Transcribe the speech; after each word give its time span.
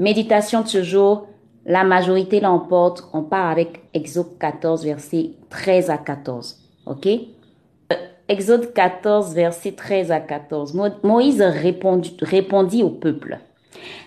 Méditation 0.00 0.62
de 0.62 0.66
ce 0.66 0.82
jour, 0.82 1.26
la 1.66 1.84
majorité 1.84 2.40
l'emporte. 2.40 3.04
On 3.12 3.22
part 3.22 3.50
avec 3.50 3.82
Exode 3.92 4.38
14, 4.38 4.82
verset 4.82 5.32
13 5.50 5.90
à 5.90 5.98
14. 5.98 6.58
OK? 6.86 7.06
Euh, 7.06 7.96
Exode 8.26 8.72
14, 8.72 9.34
verset 9.34 9.72
13 9.72 10.10
à 10.10 10.20
14. 10.20 10.74
Moïse 11.02 11.42
répondit 11.42 12.82
au 12.82 12.88
peuple. 12.88 13.40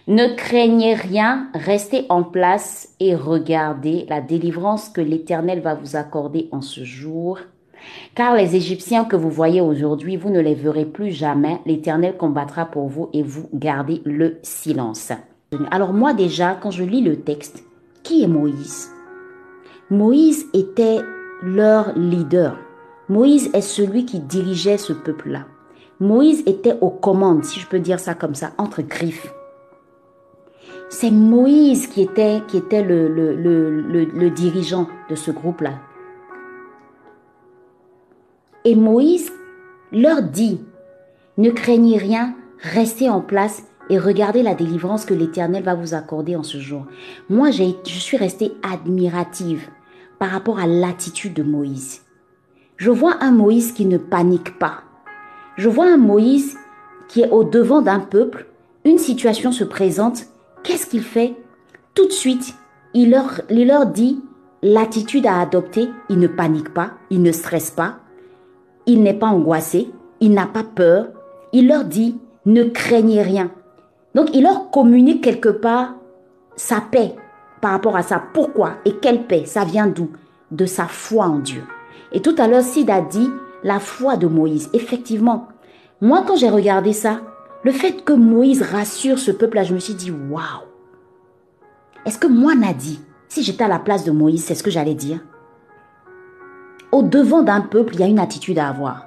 Ne 0.07 0.35
craignez 0.35 0.95
rien, 0.95 1.49
restez 1.53 2.07
en 2.09 2.23
place 2.23 2.89
et 2.99 3.13
regardez 3.13 4.07
la 4.09 4.19
délivrance 4.19 4.89
que 4.89 4.99
l'Éternel 4.99 5.61
va 5.61 5.75
vous 5.75 5.95
accorder 5.95 6.49
en 6.51 6.61
ce 6.61 6.83
jour. 6.83 7.37
Car 8.15 8.33
les 8.33 8.55
Égyptiens 8.55 9.05
que 9.05 9.15
vous 9.15 9.29
voyez 9.29 9.61
aujourd'hui, 9.61 10.17
vous 10.17 10.31
ne 10.31 10.39
les 10.39 10.55
verrez 10.55 10.85
plus 10.85 11.11
jamais. 11.11 11.59
L'Éternel 11.67 12.17
combattra 12.17 12.65
pour 12.65 12.87
vous 12.87 13.11
et 13.13 13.21
vous 13.21 13.47
gardez 13.53 14.01
le 14.05 14.39
silence. 14.41 15.11
Alors 15.71 15.93
moi 15.93 16.13
déjà, 16.13 16.55
quand 16.55 16.71
je 16.71 16.83
lis 16.83 17.01
le 17.01 17.19
texte, 17.21 17.63
qui 18.03 18.23
est 18.23 18.27
Moïse? 18.27 18.89
Moïse 19.89 20.45
était 20.53 21.01
leur 21.41 21.97
leader. 21.97 22.57
Moïse 23.09 23.49
est 23.53 23.61
celui 23.61 24.05
qui 24.05 24.19
dirigeait 24.19 24.77
ce 24.77 24.93
peuple-là. 24.93 25.45
Moïse 25.99 26.43
était 26.45 26.77
aux 26.81 26.89
commandes, 26.89 27.43
si 27.43 27.59
je 27.59 27.67
peux 27.67 27.79
dire 27.79 27.99
ça 27.99 28.13
comme 28.13 28.35
ça, 28.35 28.51
entre 28.57 28.81
griffes. 28.81 29.33
C'est 30.89 31.11
Moïse 31.11 31.87
qui 31.87 32.01
était, 32.01 32.41
le, 32.83 33.07
le 33.07 34.29
dirigeant 34.29 34.87
de 35.09 35.15
ce 35.15 35.31
groupe-là. 35.31 35.73
Et 38.65 38.75
Moïse 38.75 39.31
leur 39.91 40.23
dit, 40.23 40.61
ne 41.37 41.49
craignez 41.49 41.97
rien, 41.97 42.35
restez 42.59 43.09
en 43.09 43.21
place 43.21 43.63
et 43.93 43.99
regardez 43.99 44.41
la 44.41 44.55
délivrance 44.55 45.05
que 45.05 45.13
l'Éternel 45.13 45.61
va 45.61 45.75
vous 45.75 45.93
accorder 45.93 46.35
en 46.35 46.41
ce 46.41 46.57
jour. 46.57 46.87
Moi, 47.29 47.51
je 47.51 47.75
suis 47.85 48.17
restée 48.17 48.51
admirative 48.63 49.69
par 50.17 50.31
rapport 50.31 50.57
à 50.57 50.65
l'attitude 50.65 51.35
de 51.35 51.43
Moïse. 51.43 52.01
Je 52.75 52.89
vois 52.89 53.23
un 53.23 53.29
Moïse 53.29 53.71
qui 53.71 53.85
ne 53.85 53.99
panique 53.99 54.57
pas. 54.57 54.81
Je 55.57 55.69
vois 55.69 55.85
un 55.85 55.97
Moïse 55.97 56.57
qui 57.07 57.21
est 57.21 57.29
au 57.29 57.43
devant 57.43 57.83
d'un 57.83 57.99
peuple, 57.99 58.47
une 58.83 58.97
situation 58.97 59.51
se 59.51 59.63
présente, 59.63 60.23
qu'est-ce 60.63 60.87
qu'il 60.87 61.03
fait? 61.03 61.35
Tout 61.93 62.07
de 62.07 62.11
suite, 62.11 62.55
il 62.95 63.11
leur, 63.11 63.41
il 63.51 63.67
leur 63.67 63.85
dit 63.85 64.23
l'attitude 64.63 65.27
à 65.27 65.39
adopter, 65.39 65.87
il 66.09 66.17
ne 66.17 66.25
panique 66.25 66.73
pas, 66.73 66.93
il 67.11 67.21
ne 67.21 67.31
stresse 67.31 67.69
pas, 67.69 67.99
il 68.87 69.03
n'est 69.03 69.13
pas 69.13 69.27
angoissé, 69.27 69.91
il 70.19 70.31
n'a 70.31 70.47
pas 70.47 70.63
peur, 70.63 71.09
il 71.51 71.67
leur 71.67 71.83
dit 71.85 72.17
ne 72.47 72.63
craignez 72.63 73.21
rien. 73.21 73.51
Donc 74.15 74.29
il 74.33 74.43
leur 74.43 74.69
communique 74.69 75.23
quelque 75.23 75.49
part 75.49 75.95
sa 76.55 76.81
paix 76.81 77.15
par 77.61 77.71
rapport 77.71 77.95
à 77.95 78.03
ça. 78.03 78.21
Pourquoi 78.33 78.73
et 78.85 78.97
quelle 78.97 79.25
paix? 79.25 79.45
Ça 79.45 79.65
vient 79.65 79.87
d'où? 79.87 80.09
De 80.51 80.65
sa 80.65 80.85
foi 80.85 81.25
en 81.25 81.39
Dieu. 81.39 81.63
Et 82.11 82.21
tout 82.21 82.35
à 82.37 82.47
l'heure, 82.47 82.61
Sid 82.61 82.89
a 82.89 83.01
dit 83.01 83.29
la 83.63 83.79
foi 83.79 84.17
de 84.17 84.27
Moïse. 84.27 84.69
Effectivement, 84.73 85.47
moi 86.01 86.23
quand 86.27 86.35
j'ai 86.35 86.49
regardé 86.49 86.93
ça, 86.93 87.21
le 87.63 87.71
fait 87.71 88.03
que 88.03 88.13
Moïse 88.13 88.61
rassure 88.61 89.17
ce 89.17 89.31
peuple-là, 89.31 89.63
je 89.63 89.73
me 89.73 89.79
suis 89.79 89.95
dit, 89.95 90.11
waouh. 90.11 90.67
Est-ce 92.05 92.19
que 92.19 92.27
moi, 92.27 92.53
Nadi, 92.55 92.99
si 93.29 93.41
j'étais 93.41 93.63
à 93.63 93.69
la 93.69 93.79
place 93.79 94.03
de 94.03 94.11
Moïse, 94.11 94.43
c'est 94.43 94.55
ce 94.55 94.63
que 94.63 94.69
j'allais 94.69 94.95
dire? 94.95 95.21
Au 96.91 97.01
devant 97.01 97.41
d'un 97.41 97.61
peuple, 97.61 97.93
il 97.93 98.01
y 98.01 98.03
a 98.03 98.07
une 98.07 98.19
attitude 98.19 98.59
à 98.59 98.67
avoir 98.67 99.05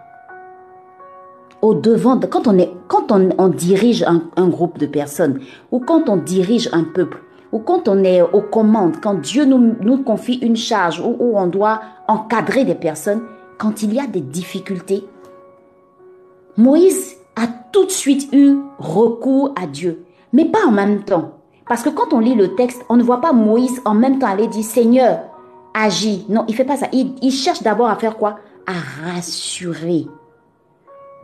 au 1.62 1.74
devant, 1.74 2.18
quand 2.20 2.46
on, 2.46 2.58
est, 2.58 2.70
quand 3.06 3.34
on, 3.38 3.48
dirige 3.48 4.04
un, 4.04 4.48
groupe 4.48 4.78
de 4.78 4.86
personnes, 4.86 5.40
ou 5.70 5.80
quand 5.80 6.08
on 6.08 6.16
dirige 6.16 6.68
un 6.72 6.84
peuple, 6.84 7.22
ou 7.52 7.58
quand 7.58 7.88
on 7.88 8.02
est 8.04 8.22
aux 8.22 8.42
commandes, 8.42 8.96
quand 9.02 9.14
Dieu 9.14 9.44
nous, 9.44 10.02
confie 10.02 10.34
une 10.34 10.56
charge, 10.56 11.00
où 11.00 11.36
on 11.36 11.46
doit 11.46 11.80
encadrer 12.08 12.64
des 12.64 12.74
personnes, 12.74 13.22
quand 13.58 13.82
il 13.82 13.94
y 13.94 14.00
a 14.00 14.06
des 14.06 14.20
difficultés, 14.20 15.04
Moïse 16.56 17.16
a 17.36 17.46
tout 17.72 17.84
de 17.84 17.90
suite 17.90 18.28
eu 18.32 18.56
recours 18.78 19.52
à 19.60 19.66
Dieu, 19.66 20.04
mais 20.32 20.46
pas 20.46 20.66
en 20.66 20.72
même 20.72 21.02
temps. 21.02 21.32
Parce 21.68 21.82
que 21.82 21.90
quand 21.90 22.12
on 22.12 22.20
lit 22.20 22.34
le 22.34 22.54
texte, 22.54 22.84
on 22.88 22.96
ne 22.96 23.02
voit 23.02 23.20
pas 23.20 23.32
Moïse 23.32 23.80
en 23.84 23.94
même 23.94 24.18
temps 24.18 24.28
aller 24.28 24.46
dire 24.46 24.64
Seigneur, 24.64 25.20
agis. 25.74 26.24
Non, 26.28 26.44
il 26.48 26.54
fait 26.54 26.64
pas 26.64 26.76
ça. 26.76 26.86
Il 26.92 27.30
cherche 27.32 27.62
d'abord 27.62 27.88
à 27.88 27.96
faire 27.96 28.16
quoi? 28.16 28.38
À 28.66 29.04
rassurer 29.04 30.06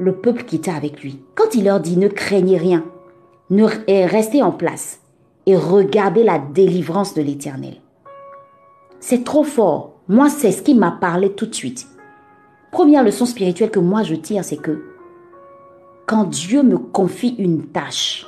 le 0.02 0.16
peuple 0.16 0.44
qui 0.44 0.56
était 0.56 0.70
avec 0.70 1.02
lui. 1.02 1.20
Quand 1.34 1.54
il 1.54 1.64
leur 1.64 1.80
dit 1.80 1.96
ne 1.96 2.08
craignez 2.08 2.58
rien, 2.58 2.84
ne 3.50 3.64
restez 3.64 4.42
en 4.42 4.52
place 4.52 5.00
et 5.46 5.56
regardez 5.56 6.24
la 6.24 6.38
délivrance 6.38 7.14
de 7.14 7.22
l'Éternel. 7.22 7.76
C'est 9.00 9.24
trop 9.24 9.44
fort. 9.44 9.94
Moi, 10.08 10.28
c'est 10.28 10.52
ce 10.52 10.62
qui 10.62 10.74
m'a 10.74 10.92
parlé 10.92 11.32
tout 11.32 11.46
de 11.46 11.54
suite. 11.54 11.86
Première 12.70 13.04
leçon 13.04 13.26
spirituelle 13.26 13.70
que 13.70 13.80
moi 13.80 14.02
je 14.02 14.14
tire, 14.14 14.44
c'est 14.44 14.56
que 14.56 14.82
quand 16.06 16.24
Dieu 16.24 16.62
me 16.62 16.78
confie 16.78 17.34
une 17.38 17.66
tâche, 17.66 18.26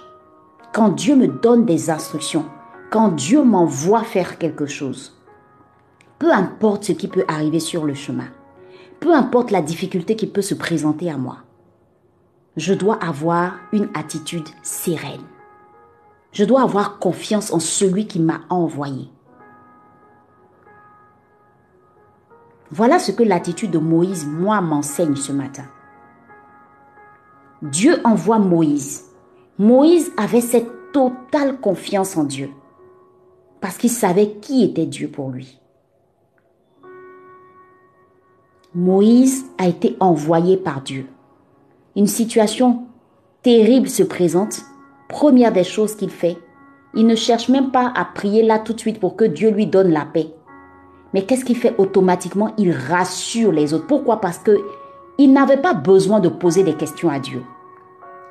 quand 0.73 0.91
Dieu 0.91 1.17
me 1.17 1.29
donne 1.29 1.65
des 1.65 1.91
instructions, 1.91 2.45
quand 2.91 3.09
Dieu 3.09 3.43
m'envoie 3.43 4.03
faire 4.03 4.39
quelque 4.39 4.67
chose, 4.67 5.21
peu 6.19 6.33
importe 6.33 6.85
ce 6.85 6.93
qui 6.93 7.09
peut 7.09 7.25
arriver 7.29 7.61
sur 7.61 7.85
le 7.85 7.95
chemin, 7.95 8.29
peu 9.01 9.15
importe 9.15 9.51
la 9.51 9.63
difficulté 9.63 10.17
qui 10.17 10.27
peut 10.27 10.43
se 10.43 10.55
présenter 10.55 11.11
à 11.11 11.17
moi, 11.17 11.44
je 12.57 12.75
dois 12.75 13.03
avoir 13.03 13.55
une 13.73 13.89
attitude 13.95 14.49
sereine. 14.63 15.25
Je 16.33 16.45
dois 16.45 16.63
avoir 16.63 16.99
confiance 16.99 17.53
en 17.53 17.61
celui 17.61 18.07
qui 18.07 18.21
m'a 18.21 18.41
envoyé. 18.49 19.09
Voilà 22.71 22.99
ce 22.99 23.13
que 23.13 23.23
l'attitude 23.23 23.71
de 23.71 23.79
Moïse, 23.79 24.27
moi, 24.27 24.61
m'enseigne 24.61 25.17
ce 25.17 25.33
matin. 25.33 25.65
Dieu 27.63 28.01
envoie 28.05 28.39
Moïse. 28.39 29.05
Moïse 29.59 30.13
avait 30.17 30.41
cette 30.41 30.93
totale 30.93 31.61
confiance 31.61 32.17
en 32.17 32.25
Dieu 32.25 32.51
parce 33.61 33.79
qu'il 33.79 33.91
savait 33.91 34.33
qui 34.41 34.65
était 34.65 34.87
Dieu 34.87 35.09
pour 35.09 35.31
lui. 35.31 35.61
Moïse 38.75 39.47
a 39.57 39.69
été 39.69 39.97
envoyé 40.01 40.57
par 40.57 40.83
Dieu 40.83 41.07
une 41.97 42.07
situation 42.07 42.83
terrible 43.43 43.89
se 43.89 44.03
présente, 44.03 44.63
première 45.09 45.53
des 45.53 45.65
choses 45.65 45.95
qu'il 45.95 46.11
fait, 46.11 46.39
il 46.95 47.07
ne 47.07 47.15
cherche 47.15 47.49
même 47.49 47.71
pas 47.71 47.93
à 47.95 48.05
prier 48.05 48.43
là 48.43 48.59
tout 48.59 48.73
de 48.73 48.81
suite 48.81 49.01
pour 49.01 49.17
que 49.17 49.25
Dieu 49.25 49.51
lui 49.51 49.67
donne 49.67 49.91
la 49.91 50.05
paix. 50.05 50.29
Mais 51.13 51.23
qu'est-ce 51.23 51.45
qu'il 51.45 51.57
fait 51.57 51.75
automatiquement? 51.79 52.53
Il 52.59 52.73
rassure 52.73 53.53
les 53.53 53.73
autres. 53.75 53.87
Pourquoi? 53.87 54.21
Parce 54.21 54.39
que 54.39 54.59
il 55.19 55.33
n'avait 55.33 55.57
pas 55.57 55.75
besoin 55.75 56.19
de 56.19 56.29
poser 56.29 56.65
des 56.65 56.75
questions 56.75 57.09
à 57.09 57.21
Dieu. 57.21 57.43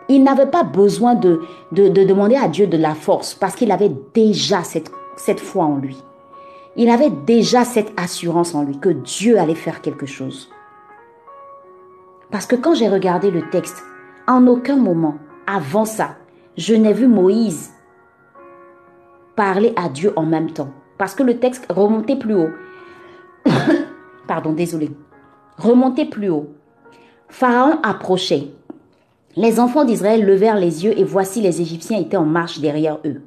Il 0.09 0.23
n'avait 0.23 0.47
pas 0.47 0.63
besoin 0.63 1.16
de, 1.16 1.41
de, 1.72 1.88
demander 1.88 2.35
à 2.35 2.50
Dieu 2.50 2.68
de 2.68 2.75
la 2.75 2.94
force 2.94 3.34
parce 3.34 3.56
qu'il 3.56 3.72
avait 3.72 3.91
déjà 4.13 4.63
cette, 4.63 4.91
cette 5.16 5.40
foi 5.40 5.63
en 5.63 5.78
lui. 5.78 5.97
Il 6.75 6.90
avait 6.90 7.09
déjà 7.09 7.63
cette 7.63 7.94
assurance 7.96 8.53
en 8.53 8.63
lui 8.63 8.78
que 8.79 8.90
Dieu 8.90 9.40
allait 9.40 9.56
faire 9.56 9.81
quelque 9.81 10.06
chose. 10.06 10.50
Parce 12.34 12.48
que 12.48 12.56
quand 12.56 12.74
j'ai 12.74 12.90
regardé 12.90 13.30
le 13.30 13.48
texte, 13.52 13.84
en 14.28 14.48
aucun 14.48 14.76
moment, 14.76 15.20
avant 15.46 15.86
ça, 15.86 16.16
je 16.58 16.74
n'ai 16.74 16.92
vu 16.92 17.06
Moïse 17.06 17.70
parler 19.36 19.72
à 19.76 19.88
Dieu 19.88 20.14
en 20.16 20.24
même 20.24 20.50
temps. 20.50 20.72
Parce 20.98 21.14
que 21.14 21.22
le 21.22 21.38
texte 21.38 21.68
remontait 21.70 22.16
plus 22.16 22.34
haut. 22.34 22.50
Pardon, 24.28 24.52
désolé. 24.52 24.90
Remontait 25.60 26.06
plus 26.06 26.30
haut. 26.30 26.48
Pharaon 27.30 27.78
approchait. 27.84 28.47
Les 29.36 29.59
enfants 29.59 29.86
d'Israël 29.86 30.26
levèrent 30.26 30.58
les 30.58 30.86
yeux 30.86 30.97
et 30.97 31.03
voici 31.03 31.40
les 31.40 31.62
Égyptiens 31.62 32.00
étaient 32.00 32.18
en 32.18 32.26
marche 32.26 32.59
derrière 32.59 32.97
eux. 33.06 33.22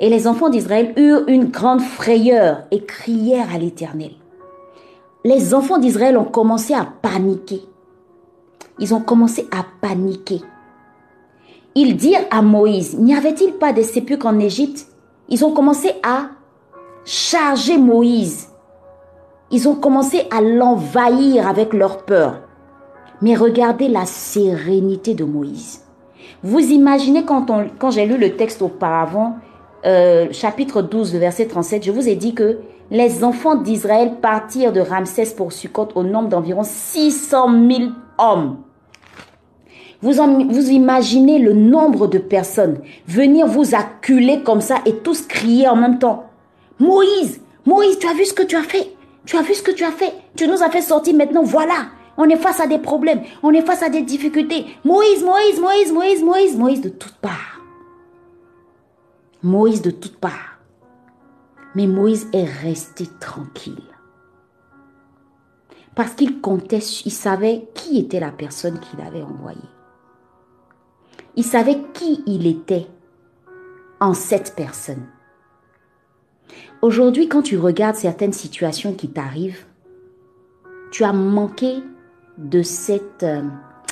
Et 0.00 0.08
les 0.08 0.26
enfants 0.26 0.48
d'Israël 0.48 0.94
eurent 0.96 1.28
une 1.28 1.50
grande 1.50 1.82
frayeur 1.82 2.62
et 2.70 2.82
crièrent 2.86 3.54
à 3.54 3.58
l'Éternel. 3.58 4.12
Les 5.26 5.52
enfants 5.52 5.76
d'Israël 5.76 6.16
ont 6.16 6.24
commencé 6.24 6.72
à 6.72 6.88
paniquer 7.02 7.60
ils 8.78 8.94
ont 8.94 9.00
commencé 9.00 9.48
à 9.50 9.64
paniquer. 9.80 10.42
Ils 11.74 11.96
dirent 11.96 12.24
à 12.30 12.42
Moïse, 12.42 12.98
n'y 12.98 13.14
avait-il 13.14 13.52
pas 13.52 13.72
des 13.72 13.82
sépulcres 13.82 14.26
en 14.26 14.38
Égypte? 14.38 14.86
Ils 15.28 15.44
ont 15.44 15.52
commencé 15.52 15.92
à 16.02 16.28
charger 17.04 17.78
Moïse. 17.78 18.48
Ils 19.50 19.68
ont 19.68 19.74
commencé 19.74 20.22
à 20.30 20.40
l'envahir 20.40 21.46
avec 21.46 21.72
leur 21.72 22.04
peur. 22.04 22.40
Mais 23.22 23.34
regardez 23.34 23.88
la 23.88 24.06
sérénité 24.06 25.14
de 25.14 25.24
Moïse. 25.24 25.82
Vous 26.42 26.60
imaginez 26.60 27.24
quand, 27.24 27.46
quand 27.78 27.90
j'ai 27.90 28.06
lu 28.06 28.18
le 28.18 28.36
texte 28.36 28.62
auparavant, 28.62 29.36
euh, 29.84 30.28
chapitre 30.32 30.82
12, 30.82 31.14
verset 31.16 31.46
37, 31.46 31.84
je 31.84 31.92
vous 31.92 32.08
ai 32.08 32.16
dit 32.16 32.34
que 32.34 32.58
les 32.90 33.24
enfants 33.24 33.56
d'Israël 33.56 34.16
partirent 34.20 34.72
de 34.72 34.80
Ramsès 34.80 35.34
pour 35.36 35.52
Sukkot 35.52 35.88
au 35.94 36.02
nombre 36.02 36.28
d'environ 36.28 36.62
600 36.62 37.50
000 37.68 37.90
hommes. 38.18 38.58
Vous, 40.06 40.70
imaginez 40.70 41.40
le 41.40 41.52
nombre 41.52 42.06
de 42.06 42.18
personnes 42.18 42.78
venir 43.08 43.48
vous 43.48 43.74
acculer 43.74 44.44
comme 44.44 44.60
ça 44.60 44.76
et 44.86 44.98
tous 44.98 45.26
crier 45.26 45.66
en 45.66 45.74
même 45.74 45.98
temps. 45.98 46.30
Moïse, 46.78 47.40
Moïse, 47.64 47.98
tu 47.98 48.06
as 48.06 48.12
vu 48.12 48.24
ce 48.24 48.32
que 48.32 48.44
tu 48.44 48.54
as 48.54 48.62
fait? 48.62 48.92
Tu 49.24 49.36
as 49.36 49.42
vu 49.42 49.52
ce 49.52 49.64
que 49.64 49.72
tu 49.72 49.82
as 49.82 49.90
fait? 49.90 50.12
Tu 50.36 50.46
nous 50.46 50.62
as 50.62 50.70
fait 50.70 50.80
sortir 50.80 51.16
maintenant, 51.16 51.42
voilà. 51.42 51.86
On 52.16 52.28
est 52.28 52.36
face 52.36 52.60
à 52.60 52.68
des 52.68 52.78
problèmes, 52.78 53.22
on 53.42 53.52
est 53.52 53.66
face 53.66 53.82
à 53.82 53.88
des 53.88 54.02
difficultés. 54.02 54.66
Moïse, 54.84 55.24
Moïse, 55.24 55.58
Moïse, 55.58 55.92
Moïse, 55.92 56.22
Moïse, 56.22 56.56
Moïse 56.56 56.80
de 56.82 56.88
toutes 56.88 57.16
parts. 57.16 57.60
Moïse 59.42 59.82
de 59.82 59.90
toutes 59.90 60.18
parts. 60.18 60.60
Mais 61.74 61.88
Moïse 61.88 62.28
est 62.32 62.44
resté 62.44 63.06
tranquille. 63.18 63.82
Parce 65.96 66.12
qu'il 66.12 66.40
comptait, 66.40 66.78
il 66.78 67.10
savait 67.10 67.66
qui 67.74 67.98
était 67.98 68.20
la 68.20 68.30
personne 68.30 68.78
qu'il 68.78 69.00
avait 69.04 69.22
envoyée. 69.22 69.58
Il 71.38 71.44
savait 71.44 71.82
qui 71.92 72.22
il 72.26 72.46
était 72.46 72.86
en 74.00 74.14
cette 74.14 74.54
personne. 74.56 75.06
Aujourd'hui, 76.80 77.28
quand 77.28 77.42
tu 77.42 77.58
regardes 77.58 77.96
certaines 77.96 78.32
situations 78.32 78.94
qui 78.94 79.10
t'arrivent, 79.10 79.66
tu 80.90 81.04
as 81.04 81.12
manqué 81.12 81.82
de 82.38 82.62
cette, 82.62 83.22
euh, 83.22 83.42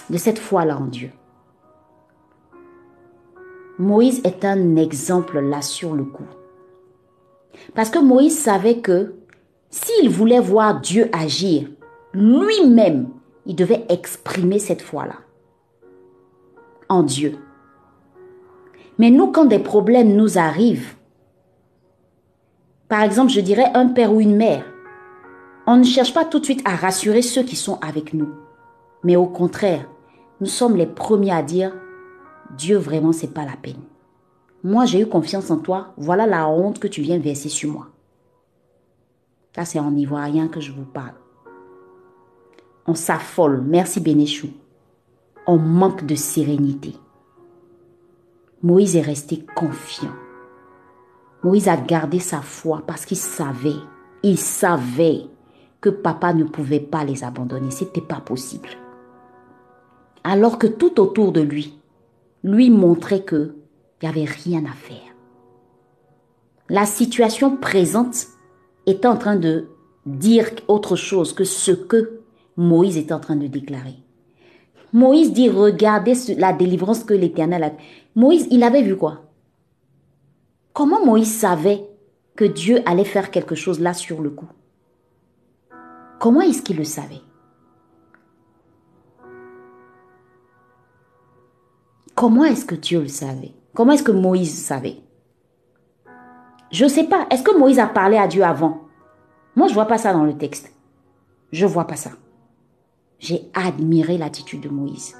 de 0.08 0.16
cette 0.16 0.38
foi-là 0.38 0.78
en 0.78 0.86
Dieu. 0.86 1.10
Moïse 3.78 4.22
est 4.24 4.44
un 4.46 4.76
exemple 4.76 5.38
là 5.40 5.60
sur 5.60 5.94
le 5.94 6.04
coup. 6.04 6.26
Parce 7.74 7.90
que 7.90 7.98
Moïse 7.98 8.38
savait 8.38 8.78
que 8.78 9.16
s'il 9.68 10.08
voulait 10.08 10.40
voir 10.40 10.80
Dieu 10.80 11.10
agir, 11.12 11.68
lui-même, 12.14 13.08
il 13.44 13.56
devait 13.56 13.84
exprimer 13.90 14.58
cette 14.58 14.82
foi-là 14.82 15.23
Dieu. 17.02 17.38
Mais 18.98 19.10
nous, 19.10 19.28
quand 19.28 19.44
des 19.44 19.58
problèmes 19.58 20.14
nous 20.14 20.38
arrivent, 20.38 20.94
par 22.88 23.02
exemple, 23.02 23.32
je 23.32 23.40
dirais 23.40 23.70
un 23.74 23.88
père 23.88 24.12
ou 24.12 24.20
une 24.20 24.36
mère, 24.36 24.64
on 25.66 25.76
ne 25.76 25.84
cherche 25.84 26.12
pas 26.12 26.24
tout 26.24 26.38
de 26.38 26.44
suite 26.44 26.62
à 26.64 26.76
rassurer 26.76 27.22
ceux 27.22 27.42
qui 27.42 27.56
sont 27.56 27.78
avec 27.80 28.12
nous. 28.12 28.28
Mais 29.02 29.16
au 29.16 29.26
contraire, 29.26 29.88
nous 30.40 30.46
sommes 30.46 30.76
les 30.76 30.86
premiers 30.86 31.32
à 31.32 31.42
dire 31.42 31.72
Dieu 32.56 32.76
vraiment 32.76 33.12
c'est 33.12 33.32
pas 33.32 33.44
la 33.44 33.56
peine. 33.56 33.80
Moi 34.62 34.84
j'ai 34.84 35.00
eu 35.00 35.06
confiance 35.06 35.50
en 35.50 35.58
toi, 35.58 35.94
voilà 35.96 36.26
la 36.26 36.48
honte 36.48 36.78
que 36.78 36.88
tu 36.88 37.00
viens 37.00 37.18
verser 37.18 37.48
sur 37.48 37.70
moi. 37.70 37.88
Ça 39.54 39.64
c'est 39.64 39.78
en 39.78 39.94
ivoirien 39.96 40.48
que 40.48 40.60
je 40.60 40.72
vous 40.72 40.84
parle. 40.84 41.14
On 42.86 42.94
s'affole, 42.94 43.62
merci 43.62 44.00
Bénéchou. 44.00 44.48
On 45.46 45.58
manque 45.58 46.06
de 46.06 46.14
sérénité. 46.14 46.94
Moïse 48.62 48.96
est 48.96 49.02
resté 49.02 49.44
confiant. 49.54 50.14
Moïse 51.42 51.68
a 51.68 51.76
gardé 51.76 52.18
sa 52.18 52.40
foi 52.40 52.82
parce 52.86 53.04
qu'il 53.04 53.18
savait, 53.18 53.76
il 54.22 54.38
savait 54.38 55.26
que 55.82 55.90
papa 55.90 56.32
ne 56.32 56.44
pouvait 56.44 56.80
pas 56.80 57.04
les 57.04 57.24
abandonner. 57.24 57.70
C'était 57.70 58.00
pas 58.00 58.20
possible. 58.20 58.70
Alors 60.22 60.58
que 60.58 60.66
tout 60.66 60.98
autour 60.98 61.32
de 61.32 61.42
lui, 61.42 61.78
lui 62.42 62.70
montrait 62.70 63.22
que 63.22 63.56
il 64.04 64.06
n'y 64.06 64.10
avait 64.10 64.30
rien 64.30 64.66
à 64.66 64.72
faire. 64.72 65.14
La 66.68 66.84
situation 66.84 67.56
présente 67.56 68.26
était 68.84 69.06
en 69.06 69.16
train 69.16 69.36
de 69.36 69.68
dire 70.04 70.50
autre 70.68 70.94
chose 70.94 71.32
que 71.32 71.44
ce 71.44 71.70
que 71.70 72.20
Moïse 72.58 72.98
était 72.98 73.14
en 73.14 73.20
train 73.20 73.36
de 73.36 73.46
déclarer. 73.46 74.03
Moïse 74.94 75.32
dit, 75.32 75.50
regardez 75.50 76.14
la 76.38 76.52
délivrance 76.52 77.02
que 77.02 77.14
l'Éternel 77.14 77.64
a. 77.64 77.72
Moïse, 78.14 78.46
il 78.52 78.62
avait 78.62 78.82
vu 78.82 78.96
quoi? 78.96 79.22
Comment 80.72 81.04
Moïse 81.04 81.36
savait 81.36 81.84
que 82.36 82.44
Dieu 82.44 82.78
allait 82.86 83.04
faire 83.04 83.32
quelque 83.32 83.56
chose 83.56 83.80
là 83.80 83.92
sur 83.92 84.22
le 84.22 84.30
coup? 84.30 84.48
Comment 86.20 86.42
est-ce 86.42 86.62
qu'il 86.62 86.76
le 86.76 86.84
savait? 86.84 87.22
Comment 92.14 92.44
est-ce 92.44 92.64
que 92.64 92.76
Dieu 92.76 93.00
le 93.00 93.08
savait? 93.08 93.52
Comment 93.74 93.94
est-ce 93.94 94.04
que 94.04 94.12
Moïse 94.12 94.56
savait? 94.56 94.98
Je 96.70 96.84
ne 96.84 96.88
sais 96.88 97.04
pas. 97.04 97.26
Est-ce 97.30 97.42
que 97.42 97.58
Moïse 97.58 97.80
a 97.80 97.88
parlé 97.88 98.16
à 98.16 98.28
Dieu 98.28 98.44
avant? 98.44 98.82
Moi, 99.56 99.66
je 99.66 99.72
ne 99.72 99.74
vois 99.74 99.86
pas 99.86 99.98
ça 99.98 100.12
dans 100.12 100.24
le 100.24 100.38
texte. 100.38 100.72
Je 101.50 101.66
ne 101.66 101.70
vois 101.70 101.88
pas 101.88 101.96
ça. 101.96 102.10
J'ai 103.24 103.48
admiré 103.54 104.18
l'attitude 104.18 104.60
de 104.60 104.68
Moïse. 104.68 105.16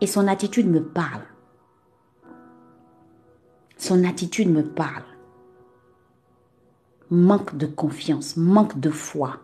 Et 0.00 0.06
son 0.06 0.28
attitude 0.28 0.70
me 0.70 0.80
parle. 0.80 1.24
Son 3.76 4.04
attitude 4.04 4.48
me 4.48 4.62
parle. 4.62 5.02
Manque 7.10 7.56
de 7.56 7.66
confiance, 7.66 8.36
manque 8.36 8.78
de 8.78 8.90
foi. 8.90 9.38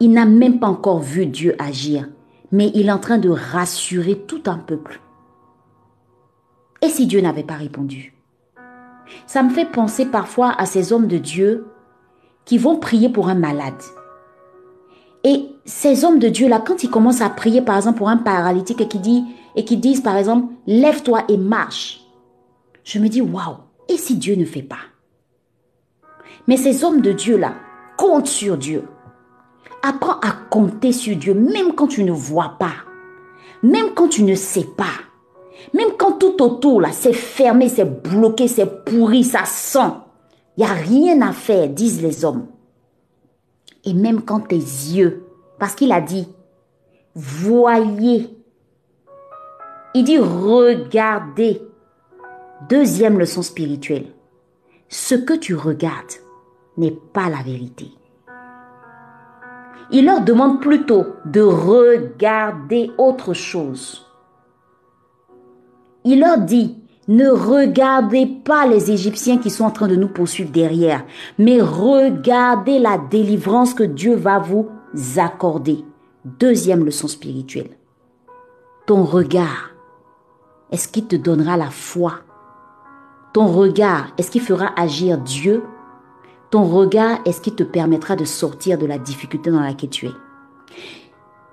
Il 0.00 0.10
n'a 0.10 0.26
même 0.26 0.58
pas 0.58 0.66
encore 0.66 0.98
vu 0.98 1.26
Dieu 1.26 1.54
agir, 1.60 2.08
mais 2.50 2.72
il 2.74 2.88
est 2.88 2.92
en 2.92 2.98
train 2.98 3.18
de 3.18 3.30
rassurer 3.30 4.18
tout 4.26 4.42
un 4.46 4.58
peuple. 4.58 5.00
Et 6.82 6.88
si 6.88 7.06
Dieu 7.06 7.20
n'avait 7.20 7.44
pas 7.44 7.54
répondu? 7.54 8.16
Ça 9.28 9.44
me 9.44 9.50
fait 9.50 9.70
penser 9.70 10.06
parfois 10.06 10.50
à 10.58 10.66
ces 10.66 10.92
hommes 10.92 11.06
de 11.06 11.18
Dieu 11.18 11.68
qui 12.44 12.58
vont 12.58 12.80
prier 12.80 13.10
pour 13.10 13.28
un 13.28 13.36
malade. 13.36 13.80
Et 15.24 15.46
ces 15.64 16.04
hommes 16.04 16.18
de 16.18 16.28
Dieu-là, 16.28 16.62
quand 16.64 16.84
ils 16.84 16.90
commencent 16.90 17.22
à 17.22 17.30
prier, 17.30 17.62
par 17.62 17.76
exemple, 17.76 17.98
pour 17.98 18.10
un 18.10 18.18
paralytique 18.18 18.82
et 18.82 18.88
qui, 18.88 18.98
dit, 18.98 19.24
et 19.56 19.64
qui 19.64 19.78
disent, 19.78 20.02
par 20.02 20.16
exemple, 20.16 20.52
lève-toi 20.66 21.24
et 21.28 21.38
marche, 21.38 22.02
je 22.84 22.98
me 22.98 23.08
dis, 23.08 23.22
waouh, 23.22 23.56
et 23.88 23.96
si 23.96 24.16
Dieu 24.16 24.36
ne 24.36 24.44
fait 24.44 24.62
pas? 24.62 24.76
Mais 26.46 26.58
ces 26.58 26.84
hommes 26.84 27.00
de 27.00 27.12
Dieu-là 27.12 27.54
comptent 27.96 28.26
sur 28.26 28.58
Dieu. 28.58 28.84
Apprends 29.82 30.20
à 30.20 30.32
compter 30.50 30.92
sur 30.92 31.16
Dieu, 31.16 31.34
même 31.34 31.74
quand 31.74 31.86
tu 31.86 32.04
ne 32.04 32.12
vois 32.12 32.56
pas, 32.58 32.74
même 33.62 33.94
quand 33.94 34.08
tu 34.08 34.22
ne 34.22 34.34
sais 34.34 34.66
pas, 34.76 34.84
même 35.72 35.92
quand 35.98 36.18
tout 36.18 36.42
autour, 36.42 36.80
là, 36.80 36.90
c'est 36.92 37.14
fermé, 37.14 37.68
c'est 37.68 38.02
bloqué, 38.02 38.48
c'est 38.48 38.84
pourri, 38.84 39.24
ça 39.24 39.44
sent. 39.44 39.92
Il 40.56 40.64
n'y 40.64 40.70
a 40.70 40.74
rien 40.74 41.20
à 41.22 41.32
faire, 41.32 41.68
disent 41.68 42.02
les 42.02 42.24
hommes. 42.24 42.46
Et 43.84 43.94
même 43.94 44.22
quand 44.22 44.40
tes 44.40 44.56
yeux, 44.56 45.26
parce 45.58 45.74
qu'il 45.74 45.92
a 45.92 46.00
dit, 46.00 46.28
voyez. 47.14 48.28
Il 49.94 50.04
dit, 50.04 50.18
regardez. 50.18 51.62
Deuxième 52.68 53.18
leçon 53.18 53.42
spirituelle. 53.42 54.06
Ce 54.88 55.14
que 55.14 55.34
tu 55.34 55.54
regardes 55.54 56.14
n'est 56.76 56.96
pas 57.12 57.28
la 57.28 57.42
vérité 57.42 57.90
il 59.90 60.06
leur 60.06 60.22
demande 60.22 60.60
plutôt 60.60 61.06
de 61.24 61.40
regarder 61.40 62.90
autre 62.98 63.34
chose. 63.34 64.06
Il 66.04 66.20
leur 66.20 66.38
dit, 66.38 66.76
ne 67.08 67.28
regardez 67.28 68.26
pas 68.26 68.66
les 68.66 68.90
Égyptiens 68.90 69.38
qui 69.38 69.50
sont 69.50 69.64
en 69.64 69.70
train 69.70 69.88
de 69.88 69.96
nous 69.96 70.08
poursuivre 70.08 70.50
derrière, 70.50 71.04
mais 71.38 71.60
regardez 71.60 72.78
la 72.78 72.98
délivrance 72.98 73.74
que 73.74 73.82
Dieu 73.82 74.14
va 74.14 74.38
vous 74.38 74.68
accorder. 75.16 75.84
Deuxième 76.24 76.84
leçon 76.84 77.08
spirituelle. 77.08 77.70
Ton 78.86 79.04
regard, 79.04 79.70
est-ce 80.70 80.88
qu'il 80.88 81.06
te 81.06 81.16
donnera 81.16 81.56
la 81.56 81.70
foi? 81.70 82.20
Ton 83.34 83.46
regard, 83.46 84.08
est-ce 84.16 84.30
qu'il 84.30 84.40
fera 84.40 84.70
agir 84.76 85.18
Dieu? 85.18 85.62
Ton 86.50 86.64
regard 86.64 87.18
est 87.24 87.32
ce 87.32 87.40
qui 87.40 87.52
te 87.52 87.64
permettra 87.64 88.16
de 88.16 88.24
sortir 88.24 88.78
de 88.78 88.86
la 88.86 88.98
difficulté 88.98 89.50
dans 89.50 89.60
laquelle 89.60 89.90
tu 89.90 90.06
es? 90.06 90.12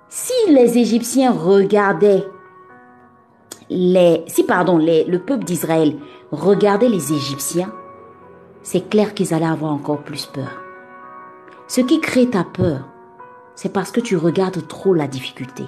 Si 0.08 0.34
les 0.50 0.78
Égyptiens 0.78 1.32
regardaient 1.32 2.26
si 4.28 4.44
pardon, 4.44 4.78
le 4.78 5.18
peuple 5.18 5.46
d'Israël 5.46 5.96
regardait 6.32 6.90
les 6.90 7.14
Égyptiens, 7.14 7.74
c'est 8.64 8.90
clair 8.90 9.14
qu'ils 9.14 9.34
allaient 9.34 9.46
avoir 9.46 9.72
encore 9.72 10.04
plus 10.04 10.26
peur. 10.26 10.62
Ce 11.68 11.82
qui 11.82 12.02
crée 12.02 12.30
ta 12.30 12.44
peur, 12.44 12.90
c'est 13.56 13.72
parce 13.72 13.92
que 13.92 14.02
tu 14.02 14.18
regardes 14.18 14.68
trop 14.68 14.94
la 14.94 15.08
difficulté. 15.08 15.64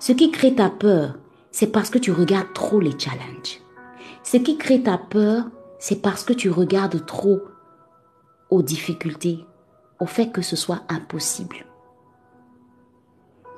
Ce 0.00 0.12
qui 0.12 0.30
crée 0.30 0.54
ta 0.54 0.68
peur, 0.70 1.14
c'est 1.50 1.68
parce 1.68 1.90
que 1.90 1.98
tu 1.98 2.10
regardes 2.10 2.52
trop 2.52 2.80
les 2.80 2.98
challenges. 2.98 3.60
Ce 4.22 4.36
qui 4.36 4.58
crée 4.58 4.82
ta 4.82 4.98
peur, 4.98 5.44
c'est 5.78 6.02
parce 6.02 6.24
que 6.24 6.32
tu 6.32 6.50
regardes 6.50 7.06
trop 7.06 7.40
aux 8.50 8.62
difficultés, 8.62 9.44
au 10.00 10.06
fait 10.06 10.30
que 10.30 10.42
ce 10.42 10.56
soit 10.56 10.82
impossible. 10.88 11.64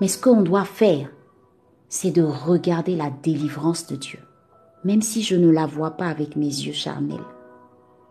Mais 0.00 0.08
ce 0.08 0.20
qu'on 0.20 0.42
doit 0.42 0.64
faire, 0.64 1.08
c'est 1.90 2.12
de 2.12 2.22
regarder 2.22 2.94
la 2.94 3.10
délivrance 3.10 3.88
de 3.88 3.96
Dieu. 3.96 4.20
Même 4.84 5.02
si 5.02 5.22
je 5.22 5.34
ne 5.34 5.50
la 5.50 5.66
vois 5.66 5.90
pas 5.90 6.06
avec 6.06 6.36
mes 6.36 6.46
yeux 6.46 6.72
charnels, 6.72 7.18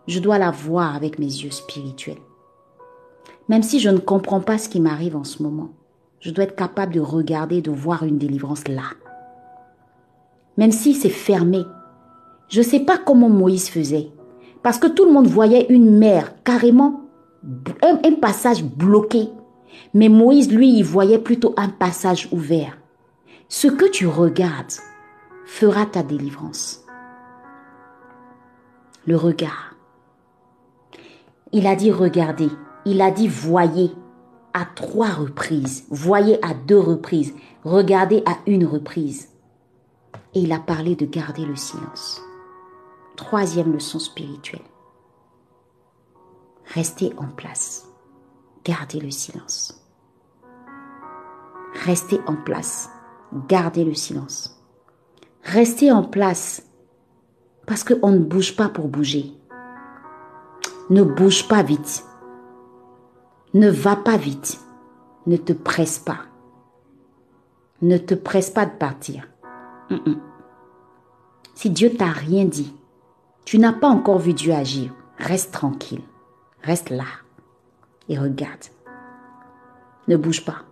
je 0.05 0.19
dois 0.19 0.37
la 0.37 0.51
voir 0.51 0.95
avec 0.95 1.17
mes 1.17 1.25
yeux 1.25 1.49
spirituels. 1.49 2.17
Même 3.47 3.63
si 3.63 3.79
je 3.79 3.89
ne 3.89 3.97
comprends 3.97 4.41
pas 4.41 4.57
ce 4.57 4.67
qui 4.67 4.81
m'arrive 4.81 5.15
en 5.15 5.23
ce 5.23 5.41
moment, 5.41 5.69
je 6.19 6.29
dois 6.29 6.43
être 6.43 6.57
capable 6.57 6.93
de 6.93 6.99
regarder, 6.99 7.61
de 7.61 7.71
voir 7.71 8.03
une 8.03 8.17
délivrance 8.17 8.67
là. 8.67 8.91
même 10.57 10.73
si 10.73 10.93
c'est 10.93 11.07
fermé. 11.07 11.63
Je 12.49 12.59
ne 12.59 12.65
sais 12.65 12.81
pas 12.81 12.97
comment 12.97 13.29
Moïse 13.29 13.69
faisait. 13.69 14.09
Parce 14.61 14.77
que 14.77 14.87
tout 14.87 15.05
le 15.05 15.13
monde 15.13 15.27
voyait 15.27 15.67
une 15.69 15.97
mer 15.97 16.33
carrément, 16.43 17.05
un, 17.81 17.95
passage 18.15 18.61
bloqué. 18.61 19.29
Mais 19.93 20.09
Moïse, 20.09 20.51
lui, 20.51 20.77
il 20.77 20.83
voyait 20.83 21.19
plutôt 21.19 21.53
un 21.55 21.69
passage 21.69 22.27
ouvert. 22.33 22.78
Ce 23.51 23.67
que 23.67 23.85
tu 23.85 24.05
regardes 24.05 24.73
fera 25.47 25.87
ta 25.87 26.03
délivrance. 26.03 26.85
Le 29.07 29.17
regard. 29.17 29.73
Il 31.51 31.65
a 31.65 31.75
dit 31.75 31.91
regardez. 31.91 32.49
Il 32.85 33.01
a 33.01 33.09
dit 33.09 33.27
voyez 33.27 33.91
à 34.53 34.65
trois 34.65 35.09
reprises. 35.09 35.87
Voyez 35.89 36.37
à 36.45 36.53
deux 36.53 36.77
reprises. 36.77 37.33
Regardez 37.63 38.21
à 38.27 38.37
une 38.45 38.67
reprise. 38.67 39.29
Et 40.35 40.41
il 40.41 40.51
a 40.51 40.59
parlé 40.59 40.95
de 40.95 41.07
garder 41.07 41.43
le 41.43 41.55
silence. 41.55 42.21
Troisième 43.15 43.73
leçon 43.73 43.97
spirituelle. 43.97 44.61
Restez 46.65 47.13
en 47.17 47.27
place. 47.27 47.87
Gardez 48.63 48.99
le 48.99 49.09
silence. 49.09 49.83
Restez 51.83 52.19
en 52.27 52.35
place. 52.35 52.91
Gardez 53.47 53.83
le 53.83 53.93
silence. 53.93 54.59
Restez 55.43 55.91
en 55.91 56.03
place 56.03 56.63
parce 57.65 57.83
qu'on 57.83 58.11
ne 58.11 58.19
bouge 58.19 58.55
pas 58.55 58.69
pour 58.69 58.87
bouger. 58.87 59.33
Ne 60.89 61.03
bouge 61.03 61.47
pas 61.47 61.61
vite. 61.61 62.03
Ne 63.53 63.69
va 63.69 63.95
pas 63.95 64.17
vite. 64.17 64.59
Ne 65.27 65.37
te 65.37 65.53
presse 65.53 65.99
pas. 65.99 66.21
Ne 67.81 67.97
te 67.97 68.15
presse 68.15 68.49
pas 68.49 68.65
de 68.65 68.71
partir. 68.71 69.27
Si 71.53 71.69
Dieu 71.69 71.95
t'a 71.95 72.07
rien 72.07 72.45
dit, 72.45 72.73
tu 73.45 73.59
n'as 73.59 73.73
pas 73.73 73.87
encore 73.87 74.19
vu 74.19 74.33
Dieu 74.33 74.53
agir, 74.53 74.93
reste 75.17 75.51
tranquille. 75.51 76.01
Reste 76.63 76.89
là 76.89 77.05
et 78.09 78.17
regarde. 78.17 78.65
Ne 80.07 80.17
bouge 80.17 80.43
pas. 80.43 80.63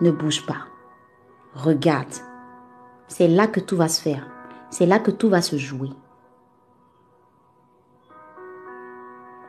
Ne 0.00 0.10
bouge 0.10 0.44
pas. 0.46 0.66
Regarde. 1.54 2.12
C'est 3.08 3.28
là 3.28 3.46
que 3.46 3.60
tout 3.60 3.76
va 3.76 3.88
se 3.88 4.00
faire. 4.02 4.26
C'est 4.70 4.86
là 4.86 4.98
que 4.98 5.10
tout 5.10 5.28
va 5.30 5.40
se 5.40 5.56
jouer. 5.56 5.90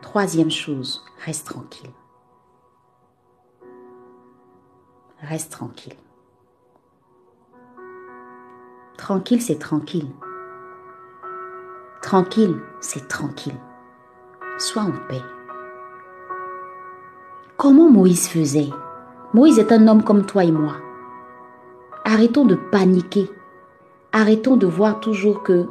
Troisième 0.01 0.51
chose, 0.51 1.04
reste 1.25 1.48
tranquille. 1.48 1.92
Reste 5.22 5.51
tranquille. 5.51 5.98
Tranquille, 8.98 9.42
c'est 9.42 9.60
tranquille. 9.60 10.10
Tranquille, 12.01 12.62
c'est 12.80 13.08
tranquille. 13.08 13.60
Sois 14.58 14.84
en 14.84 14.94
paix. 15.10 15.22
Comment 17.58 17.89
Moïse 17.89 18.30
faisait? 18.30 18.70
Moïse 19.34 19.60
est 19.60 19.72
un 19.72 19.88
homme 19.88 20.03
comme 20.03 20.25
toi 20.25 20.43
et 20.43 20.51
moi. 20.51 20.77
Arrêtons 22.05 22.46
de 22.46 22.55
paniquer. 22.55 23.29
Arrêtons 24.12 24.57
de 24.57 24.65
voir 24.65 25.00
toujours 25.00 25.43
que 25.43 25.67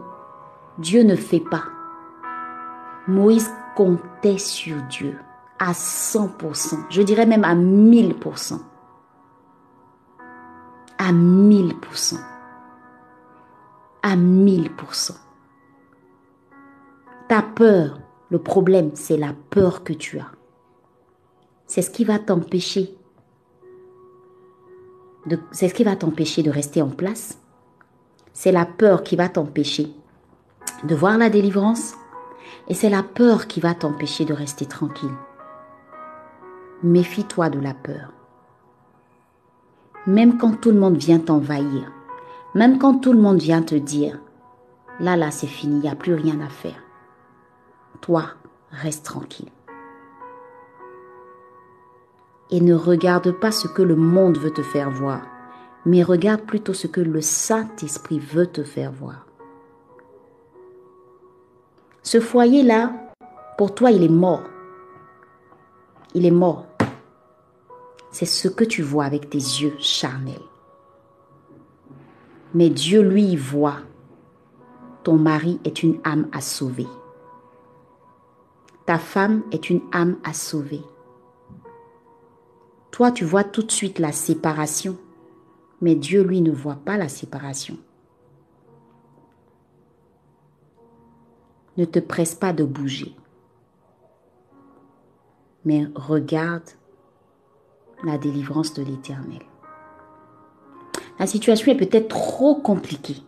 Dieu 0.78 1.02
ne 1.02 1.16
fait 1.16 1.40
pas. 1.40 1.64
Moïse 3.08 3.50
comptait 3.74 4.38
sur 4.38 4.76
Dieu 4.90 5.16
à 5.58 5.72
100%, 5.72 6.86
je 6.90 7.02
dirais 7.02 7.26
même 7.26 7.44
à 7.44 7.54
1000%. 7.54 8.60
À 10.98 11.12
1000%. 11.12 12.18
À 14.02 14.16
1000%. 14.16 15.12
Ta 17.28 17.42
peur, 17.42 18.00
le 18.30 18.38
problème, 18.38 18.90
c'est 18.94 19.16
la 19.16 19.32
peur 19.50 19.82
que 19.82 19.92
tu 19.92 20.18
as. 20.18 20.30
C'est 21.66 21.82
ce 21.82 21.90
qui 21.90 22.04
va 22.04 22.18
t'empêcher. 22.18 22.96
C'est 25.50 25.68
ce 25.68 25.74
qui 25.74 25.84
va 25.84 25.96
t'empêcher 25.96 26.42
de 26.42 26.50
rester 26.50 26.82
en 26.82 26.88
place. 26.88 27.38
C'est 28.32 28.52
la 28.52 28.66
peur 28.66 29.02
qui 29.02 29.16
va 29.16 29.28
t'empêcher 29.28 29.92
de 30.84 30.94
voir 30.94 31.18
la 31.18 31.30
délivrance. 31.30 31.94
Et 32.68 32.74
c'est 32.74 32.90
la 32.90 33.02
peur 33.02 33.46
qui 33.46 33.60
va 33.60 33.74
t'empêcher 33.74 34.24
de 34.24 34.34
rester 34.34 34.66
tranquille. 34.66 35.14
Méfie-toi 36.82 37.50
de 37.50 37.58
la 37.58 37.74
peur. 37.74 38.12
Même 40.06 40.38
quand 40.38 40.60
tout 40.60 40.70
le 40.70 40.78
monde 40.78 40.96
vient 40.96 41.18
t'envahir, 41.18 41.90
même 42.54 42.78
quand 42.78 42.98
tout 43.00 43.12
le 43.12 43.18
monde 43.18 43.38
vient 43.38 43.62
te 43.62 43.74
dire, 43.74 44.20
là, 45.00 45.16
là, 45.16 45.30
c'est 45.30 45.46
fini, 45.46 45.76
il 45.76 45.82
n'y 45.82 45.88
a 45.88 45.96
plus 45.96 46.14
rien 46.14 46.40
à 46.40 46.48
faire. 46.48 46.82
Toi, 48.00 48.24
reste 48.70 49.04
tranquille. 49.04 49.50
Et 52.50 52.60
ne 52.60 52.74
regarde 52.74 53.32
pas 53.32 53.50
ce 53.50 53.66
que 53.66 53.82
le 53.82 53.96
monde 53.96 54.38
veut 54.38 54.52
te 54.52 54.62
faire 54.62 54.90
voir, 54.90 55.22
mais 55.84 56.02
regarde 56.02 56.42
plutôt 56.42 56.74
ce 56.74 56.86
que 56.86 57.00
le 57.00 57.20
Saint-Esprit 57.20 58.20
veut 58.20 58.46
te 58.46 58.62
faire 58.62 58.92
voir. 58.92 59.26
Ce 62.02 62.20
foyer-là, 62.20 62.92
pour 63.58 63.74
toi, 63.74 63.90
il 63.90 64.04
est 64.04 64.08
mort. 64.08 64.44
Il 66.14 66.24
est 66.24 66.30
mort. 66.30 66.66
C'est 68.12 68.26
ce 68.26 68.48
que 68.48 68.64
tu 68.64 68.82
vois 68.82 69.04
avec 69.04 69.28
tes 69.28 69.38
yeux 69.38 69.74
charnels. 69.78 70.38
Mais 72.54 72.70
Dieu, 72.70 73.02
lui, 73.02 73.34
voit. 73.36 73.78
Ton 75.02 75.16
mari 75.16 75.60
est 75.64 75.82
une 75.82 75.98
âme 76.04 76.28
à 76.32 76.40
sauver. 76.40 76.86
Ta 78.86 78.98
femme 78.98 79.42
est 79.50 79.68
une 79.68 79.82
âme 79.92 80.16
à 80.24 80.32
sauver. 80.32 80.80
Toi, 82.96 83.12
tu 83.12 83.26
vois 83.26 83.44
tout 83.44 83.62
de 83.62 83.70
suite 83.70 83.98
la 83.98 84.10
séparation, 84.10 84.96
mais 85.82 85.94
Dieu, 85.94 86.22
lui, 86.22 86.40
ne 86.40 86.50
voit 86.50 86.80
pas 86.82 86.96
la 86.96 87.10
séparation. 87.10 87.76
Ne 91.76 91.84
te 91.84 91.98
presse 91.98 92.34
pas 92.34 92.54
de 92.54 92.64
bouger, 92.64 93.14
mais 95.66 95.86
regarde 95.94 96.70
la 98.02 98.16
délivrance 98.16 98.72
de 98.72 98.82
l'Éternel. 98.82 99.42
La 101.18 101.26
situation 101.26 101.70
est 101.72 101.76
peut-être 101.76 102.08
trop 102.08 102.54
compliquée. 102.54 103.22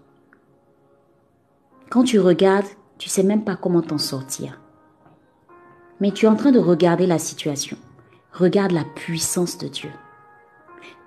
Quand 1.91 2.05
tu 2.05 2.19
regardes, 2.19 2.65
tu 2.97 3.11
sais 3.11 3.23
même 3.23 3.45
pas 3.45 3.57
comment 3.57 3.83
t'en 3.83 3.99
sortir 3.99 4.63
mais 6.01 6.13
tu 6.13 6.27
es 6.27 6.29
en 6.29 6.37
train 6.37 6.53
de 6.53 6.61
regarder 6.61 7.09
la 7.09 7.19
situation. 7.19 7.77
Regarde 8.39 8.71
la 8.71 8.85
puissance 8.85 9.59
de 9.59 9.67
Dieu. 9.67 9.91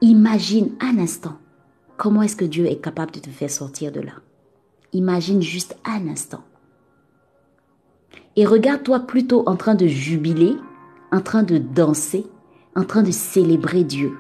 Imagine 0.02 0.72
un 0.82 0.98
instant 1.00 1.38
comment 1.96 2.24
est-ce 2.24 2.36
que 2.36 2.44
Dieu 2.46 2.66
est 2.66 2.82
capable 2.82 3.12
de 3.12 3.20
te 3.20 3.30
faire 3.30 3.50
sortir 3.50 3.92
de 3.94 4.02
là. 4.02 4.14
Imagine 4.92 5.42
juste 5.42 5.78
un 5.86 6.10
instant. 6.10 6.44
Et 8.36 8.46
regarde-toi 8.46 9.02
plutôt 9.02 9.48
en 9.48 9.56
train 9.56 9.76
de 9.76 9.88
jubiler, 9.88 10.58
en 11.14 11.22
train 11.22 11.44
de 11.44 11.58
danser, 11.58 12.26
en 12.76 12.84
train 12.84 13.02
de 13.02 13.12
célébrer 13.12 13.86
Dieu. 13.86 14.18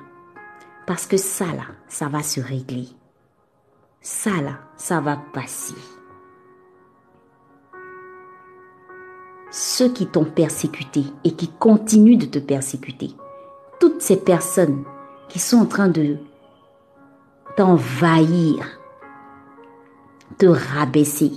Parce 0.88 1.06
que 1.06 1.18
ça 1.18 1.48
là, 1.48 1.66
ça 1.90 2.08
va 2.08 2.24
se 2.24 2.40
régler. 2.40 2.88
Ça 4.00 4.42
là, 4.42 4.60
ça 4.78 5.02
va 5.02 5.18
passer. 5.34 5.76
Ceux 9.52 9.90
qui 9.90 10.08
t'ont 10.08 10.24
persécuté 10.24 11.04
et 11.26 11.36
qui 11.36 11.50
continuent 11.50 12.18
de 12.18 12.26
te 12.26 12.40
persécuter. 12.40 13.12
Toutes 13.80 14.02
ces 14.02 14.18
personnes 14.18 14.86
qui 15.28 15.40
sont 15.40 15.58
en 15.58 15.66
train 15.66 15.90
de 15.90 16.18
t'envahir, 17.58 18.66
te 20.38 20.46
rabaisser, 20.46 21.34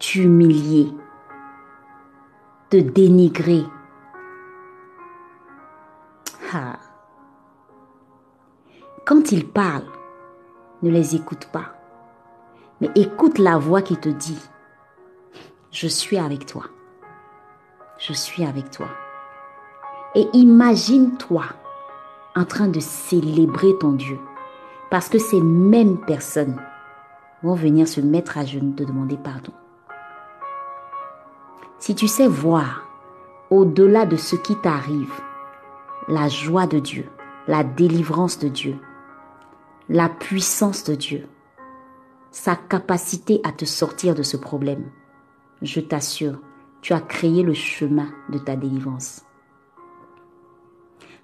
t'humilier, 0.00 0.88
te 2.70 2.76
dénigrer. 2.76 3.62
Ah. 6.52 6.78
Quand 9.06 9.30
ils 9.30 9.46
parlent, 9.46 9.82
ne 10.82 10.90
les 10.90 11.14
écoute 11.14 11.46
pas, 11.52 11.74
mais 12.80 12.90
écoute 12.96 13.38
la 13.38 13.58
voix 13.58 13.82
qui 13.82 13.96
te 13.96 14.08
dit, 14.08 14.40
je 15.70 15.86
suis 15.86 16.18
avec 16.18 16.46
toi 16.46 16.64
je 18.06 18.12
suis 18.12 18.44
avec 18.44 18.70
toi. 18.70 18.88
Et 20.14 20.28
imagine-toi 20.34 21.44
en 22.36 22.44
train 22.44 22.68
de 22.68 22.80
célébrer 22.80 23.76
ton 23.80 23.92
Dieu. 23.92 24.18
Parce 24.90 25.08
que 25.08 25.18
ces 25.18 25.40
mêmes 25.40 25.98
personnes 25.98 26.60
vont 27.42 27.54
venir 27.54 27.88
se 27.88 28.00
mettre 28.00 28.38
à 28.38 28.44
genoux 28.44 28.72
te 28.72 28.82
demander 28.82 29.16
pardon. 29.16 29.52
Si 31.78 31.94
tu 31.94 32.06
sais 32.06 32.28
voir 32.28 32.82
au-delà 33.50 34.06
de 34.06 34.16
ce 34.16 34.36
qui 34.36 34.56
t'arrive, 34.56 35.12
la 36.08 36.28
joie 36.28 36.66
de 36.66 36.78
Dieu, 36.78 37.08
la 37.46 37.64
délivrance 37.64 38.38
de 38.38 38.48
Dieu, 38.48 38.76
la 39.88 40.08
puissance 40.08 40.84
de 40.84 40.94
Dieu, 40.94 41.26
sa 42.30 42.56
capacité 42.56 43.40
à 43.44 43.52
te 43.52 43.64
sortir 43.64 44.14
de 44.14 44.22
ce 44.22 44.36
problème, 44.36 44.84
je 45.62 45.80
t'assure, 45.80 46.38
tu 46.84 46.92
as 46.92 47.00
créé 47.00 47.42
le 47.42 47.54
chemin 47.54 48.08
de 48.28 48.36
ta 48.36 48.56
délivrance. 48.56 49.24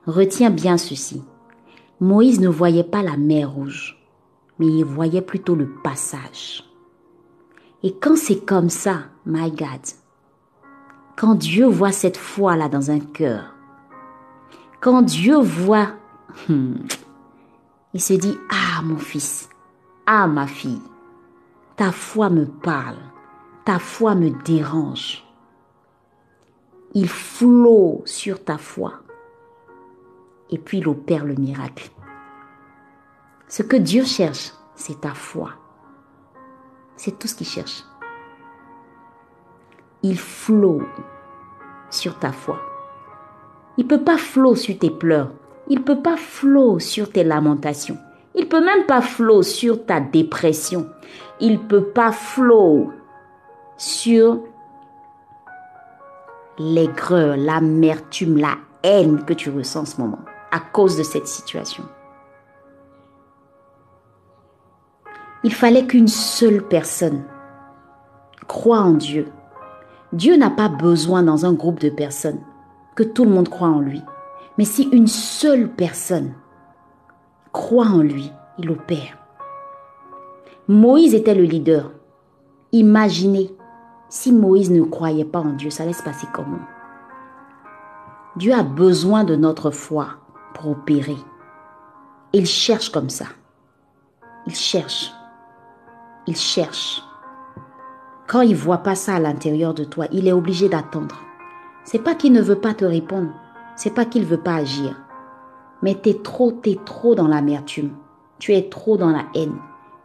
Retiens 0.07 0.49
bien 0.49 0.79
ceci. 0.79 1.23
Moïse 2.01 2.41
ne 2.41 2.49
voyait 2.49 2.83
pas 2.83 3.03
la 3.03 3.19
mer 3.19 3.53
rouge, 3.53 3.99
mais 4.59 4.69
il 4.69 4.87
voyait 4.87 5.21
plutôt 5.21 5.55
le 5.55 5.69
passage. 5.85 6.65
Et 7.83 7.95
quand 7.95 8.17
c'est 8.17 8.43
comme 8.47 8.71
ça, 8.71 9.01
my 9.27 9.51
God, 9.51 9.83
quand 11.19 11.35
Dieu 11.35 11.67
voit 11.67 11.93
cette 11.93 12.17
foi-là 12.17 12.71
dans 12.71 12.91
un 12.91 13.01
cœur, 13.01 13.55
quand 14.81 15.03
Dieu 15.03 15.37
voit, 15.37 15.89
hmm, 16.49 16.77
il 17.93 18.01
se 18.01 18.15
dit, 18.15 18.39
ah 18.49 18.81
mon 18.83 18.97
fils, 18.97 19.51
ah 20.07 20.27
ma 20.27 20.47
fille, 20.47 20.81
ta 21.77 21.93
foi 21.93 22.31
me 22.31 22.47
parle, 22.47 22.97
ta 23.67 23.79
foi 23.79 24.15
me 24.15 24.31
dérange. 24.43 25.27
Il 26.95 27.09
flot 27.09 28.03
sur 28.05 28.43
ta 28.43 28.59
foi 28.59 28.95
et 30.51 30.59
puis 30.59 30.79
il 30.79 30.89
opère 30.89 31.25
le 31.25 31.35
miracle. 31.35 31.91
Ce 33.49 33.63
que 33.63 33.77
Dieu 33.77 34.05
cherche, 34.05 34.53
c'est 34.75 35.01
ta 35.01 35.15
foi. 35.15 35.51
C'est 36.97 37.19
tout 37.19 37.29
ce 37.29 37.35
qu'il 37.35 37.47
cherche. 37.47 37.85
Il 40.03 40.19
flot 40.19 40.83
sur 41.91 42.19
ta 42.19 42.33
foi. 42.33 42.61
Il 43.77 43.87
peut 43.87 44.03
pas 44.03 44.19
flot 44.19 44.57
sur 44.57 44.79
tes 44.79 44.91
pleurs. 44.91 45.31
Il 45.69 45.83
peut 45.83 46.03
pas 46.03 46.17
flot 46.17 46.79
sur 46.79 47.11
tes 47.11 47.25
lamentations. 47.25 47.99
Il 48.35 48.49
peut 48.49 48.65
même 48.65 48.87
pas 48.87 49.01
flot 49.01 49.43
sur 49.43 49.85
ta 49.87 50.01
dépression. 50.01 50.89
Il 51.41 51.61
peut 51.61 51.85
pas 51.85 52.13
flot 52.13 52.91
sur 53.77 54.41
l'aigreur, 56.59 57.37
l'amertume, 57.37 58.39
la 58.39 58.57
haine 58.83 59.25
que 59.25 59.33
tu 59.33 59.51
ressens 59.51 59.81
en 59.81 59.87
ce 59.87 60.01
moment 60.01 60.19
à 60.51 60.61
cause 60.61 60.97
de 60.97 61.03
cette 61.03 61.27
situation. 61.27 61.85
Il 65.43 65.55
fallait 65.55 65.87
qu'une 65.87 66.09
seule 66.09 66.63
personne 66.63 67.23
croie 68.47 68.81
en 68.81 68.93
Dieu. 68.93 69.27
Dieu 70.13 70.37
n'a 70.37 70.51
pas 70.51 70.69
besoin 70.69 71.23
dans 71.23 71.47
un 71.47 71.53
groupe 71.53 71.81
de 71.81 71.89
personnes 71.89 72.41
que 72.95 73.03
tout 73.03 73.25
le 73.25 73.31
monde 73.31 73.49
croit 73.49 73.69
en 73.69 73.81
lui. 73.81 74.03
Mais 74.59 74.65
si 74.65 74.89
une 74.93 75.07
seule 75.07 75.69
personne 75.69 76.35
croit 77.53 77.87
en 77.87 78.03
lui, 78.03 78.31
il 78.59 78.71
opère. 78.71 79.17
Moïse 80.69 81.15
était 81.15 81.35
le 81.35 81.45
leader. 81.45 81.93
Imaginez 82.73 83.55
si 84.11 84.33
Moïse 84.33 84.73
ne 84.73 84.83
croyait 84.83 85.25
pas 85.25 85.39
en 85.39 85.53
Dieu, 85.53 85.71
ça 85.71 85.85
allait 85.85 85.93
se 85.93 86.03
passer 86.03 86.27
comment? 86.35 86.59
Dieu 88.37 88.53
a 88.53 88.65
besoin 88.65 89.23
de 89.25 89.37
notre 89.37 89.71
foi 89.71 90.09
pour 90.53 90.73
opérer. 90.73 91.17
Il 92.33 92.45
cherche 92.45 92.91
comme 92.91 93.09
ça. 93.09 93.27
Il 94.47 94.55
cherche. 94.55 95.13
Il 96.27 96.37
cherche. 96.37 97.03
Quand 98.27 98.41
il 98.41 98.57
voit 98.57 98.79
pas 98.79 98.97
ça 98.97 99.15
à 99.15 99.21
l'intérieur 99.21 99.75
de 99.75 99.85
toi, 99.85 100.07
il 100.11 100.27
est 100.27 100.33
obligé 100.33 100.69
d'attendre. 100.69 101.17
C'est 101.85 102.03
pas 102.03 102.15
qu'il 102.15 102.33
ne 102.33 102.43
veut 102.43 102.61
pas 102.61 102.75
te 102.75 102.85
répondre. 102.85 103.31
C'est 103.77 103.95
pas 103.95 104.05
qu'il 104.05 104.27
veut 104.27 104.41
pas 104.43 104.57
agir. 104.57 104.97
Mais 105.83 105.99
tu 106.01 106.11
es 106.11 106.23
trop, 106.23 106.53
tu 106.53 106.71
es 106.71 106.81
trop 106.85 107.15
dans 107.15 107.29
l'amertume. 107.29 107.93
Tu 108.39 108.55
es 108.55 108.69
trop 108.69 108.97
dans 108.97 109.11
la 109.11 109.25
haine. 109.35 109.57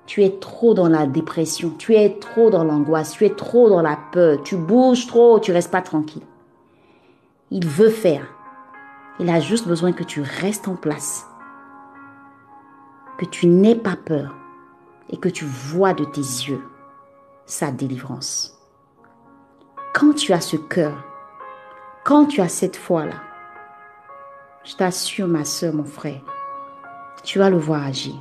Tu 0.06 0.24
es 0.24 0.40
trop 0.40 0.74
dans 0.74 0.88
la 0.88 1.08
dépression. 1.08 1.72
Tu 1.78 1.96
es 1.96 2.20
trop 2.20 2.50
dans 2.50 2.64
l'angoisse. 2.64 3.14
Tu 3.14 3.26
es 3.26 3.32
trop 3.32 3.70
dans 3.70 3.82
la 3.82 3.98
peur. 4.12 4.44
Tu 4.44 4.56
bouges 4.56 5.08
trop. 5.08 5.40
Tu 5.40 5.52
restes 5.52 5.72
pas 5.72 5.82
tranquille. 5.82 6.24
Il 7.52 7.68
veut 7.68 7.90
faire. 7.90 8.28
Il 9.18 9.30
a 9.30 9.40
juste 9.40 9.68
besoin 9.68 9.94
que 9.94 10.04
tu 10.04 10.22
restes 10.22 10.68
en 10.68 10.76
place, 10.76 11.26
que 13.18 13.24
tu 13.24 13.48
n'aies 13.48 13.76
pas 13.76 13.96
peur 13.96 14.36
et 15.10 15.16
que 15.16 15.30
tu 15.30 15.46
vois 15.46 15.94
de 15.94 16.04
tes 16.04 16.20
yeux 16.20 16.62
sa 17.46 17.72
délivrance. 17.72 18.60
Quand 19.94 20.14
tu 20.14 20.34
as 20.34 20.42
ce 20.42 20.58
cœur, 20.58 21.02
quand 22.04 22.26
tu 22.26 22.42
as 22.42 22.50
cette 22.50 22.76
foi-là, 22.76 23.16
je 24.66 24.76
t'assure, 24.76 25.28
ma 25.28 25.46
soeur, 25.46 25.74
mon 25.74 25.86
frère, 25.86 26.22
tu 27.24 27.40
vas 27.40 27.50
le 27.50 27.58
voir 27.58 27.86
agir. 27.86 28.16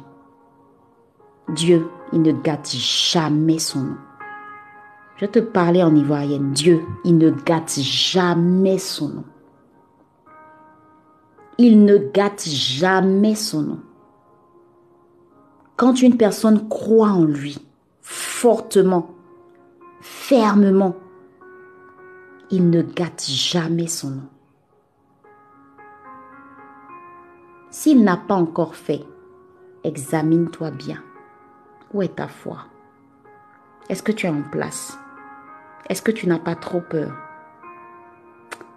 Dieu, 1.48 1.88
il 2.12 2.22
ne 2.22 2.32
gâte 2.32 2.70
jamais 2.70 3.58
son 3.58 3.80
nom. 3.80 3.96
Je 5.16 5.26
te 5.26 5.38
parlais 5.38 5.82
en 5.82 5.94
ivoirienne. 5.94 6.52
Dieu, 6.52 6.82
il 7.04 7.18
ne 7.18 7.30
gâte 7.30 7.78
jamais 7.80 8.78
son 8.78 9.08
nom. 9.08 9.24
Il 11.58 11.84
ne 11.84 11.98
gâte 11.98 12.48
jamais 12.48 13.34
son 13.34 13.62
nom. 13.62 13.80
Quand 15.76 16.02
une 16.02 16.16
personne 16.16 16.68
croit 16.68 17.10
en 17.10 17.24
lui 17.24 17.58
fortement, 18.00 19.10
fermement, 20.00 20.96
il 22.50 22.70
ne 22.70 22.82
gâte 22.82 23.24
jamais 23.26 23.86
son 23.86 24.10
nom. 24.10 24.28
S'il 27.70 28.02
n'a 28.02 28.16
pas 28.16 28.36
encore 28.36 28.76
fait, 28.76 29.04
examine-toi 29.82 30.70
bien. 30.70 31.02
Où 31.94 32.02
est 32.02 32.16
ta 32.16 32.26
foi? 32.26 32.58
Est-ce 33.88 34.02
que 34.02 34.10
tu 34.10 34.26
es 34.26 34.28
en 34.28 34.42
place? 34.42 34.98
Est-ce 35.88 36.02
que 36.02 36.10
tu 36.10 36.26
n'as 36.26 36.40
pas 36.40 36.56
trop 36.56 36.80
peur? 36.80 37.12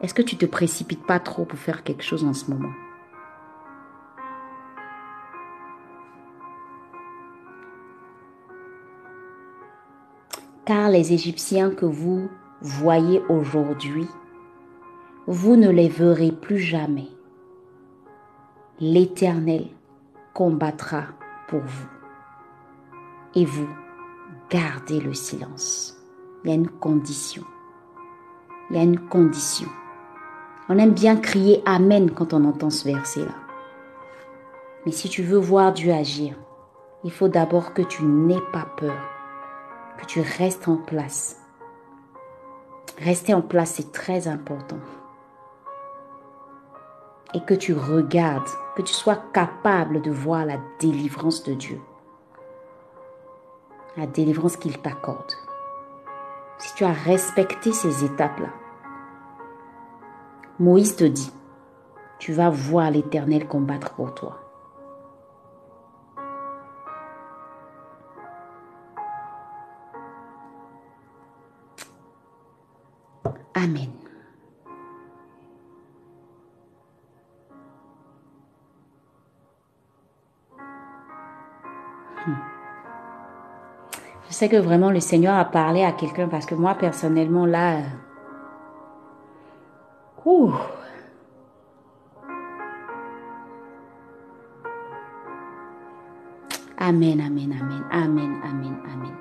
Est-ce 0.02 0.14
que 0.14 0.22
tu 0.22 0.38
te 0.38 0.46
précipites 0.46 1.04
pas 1.04 1.20
trop 1.20 1.44
pour 1.44 1.58
faire 1.58 1.84
quelque 1.84 2.04
chose 2.04 2.24
en 2.24 2.36
ce 2.36 2.52
moment? 2.52 2.72
Car 10.66 10.90
les 10.90 11.12
Égyptiens 11.12 11.72
que 11.72 11.88
vous 11.88 12.30
voyez 12.62 13.24
aujourd'hui, 13.30 14.08
vous 15.26 15.56
ne 15.56 15.72
les 15.72 15.90
verrez 15.90 16.32
plus 16.32 16.60
jamais. 16.60 17.08
L'Éternel 18.80 19.70
combattra 20.36 21.06
pour 21.48 21.62
vous. 21.62 21.97
Et 23.38 23.46
vous, 23.46 23.70
gardez 24.50 25.00
le 25.00 25.14
silence. 25.14 25.96
Il 26.44 26.50
y 26.50 26.54
a 26.54 26.56
une 26.56 26.72
condition. 26.72 27.44
Il 28.72 28.78
y 28.78 28.80
a 28.80 28.82
une 28.82 28.98
condition. 28.98 29.68
On 30.70 30.80
aime 30.80 30.94
bien 30.94 31.18
crier 31.18 31.62
Amen 31.68 32.10
quand 32.10 32.34
on 32.34 32.46
entend 32.46 32.72
ce 32.72 32.86
verset-là. 32.86 33.36
Mais 34.88 34.92
si 34.92 35.08
tu 35.08 35.22
veux 35.22 35.38
voir 35.38 35.72
Dieu 35.72 35.94
agir, 35.94 36.34
il 37.04 37.12
faut 37.12 37.28
d'abord 37.28 37.76
que 37.76 37.84
tu 37.84 38.06
n'aies 38.06 38.42
pas 38.52 38.66
peur, 38.76 38.98
que 40.00 40.06
tu 40.08 40.20
restes 40.40 40.68
en 40.68 40.78
place. 40.78 41.40
Rester 42.98 43.36
en 43.36 43.44
place, 43.44 43.74
c'est 43.76 43.92
très 43.92 44.28
important. 44.28 44.80
Et 47.36 47.42
que 47.42 47.54
tu 47.54 47.76
regardes, 47.76 48.50
que 48.76 48.82
tu 48.82 48.96
sois 48.96 49.22
capable 49.32 50.02
de 50.02 50.10
voir 50.10 50.44
la 50.44 50.58
délivrance 50.80 51.44
de 51.44 51.54
Dieu. 51.54 51.80
La 53.98 54.06
délivrance 54.06 54.58
qu'il 54.58 54.78
t'accorde. 54.78 55.34
Si 56.60 56.76
tu 56.76 56.84
as 56.84 56.94
respecté 56.94 57.74
ces 57.74 58.06
étapes-là, 58.06 58.50
Moïse 60.60 60.96
te 60.96 61.04
dit, 61.04 61.32
tu 62.20 62.32
vas 62.32 62.52
voir 62.52 62.92
l'Éternel 62.92 63.48
combattre 63.48 63.96
pour 63.96 64.14
toi. 64.14 64.40
Amen. 73.56 73.90
Je 84.30 84.34
sais 84.34 84.50
que 84.50 84.58
vraiment 84.58 84.92
le 84.92 85.00
Seigneur 85.00 85.36
a 85.36 85.46
parlé 85.46 85.84
à 85.84 85.92
quelqu'un 85.92 86.28
parce 86.28 86.46
que 86.46 86.56
moi 86.56 86.76
personnellement 86.76 87.46
là, 87.46 87.78
Amen, 96.80 97.22
amen, 97.22 97.56
amen, 97.60 97.84
amen, 97.92 98.42
amen, 98.44 98.78
amen. 98.94 99.14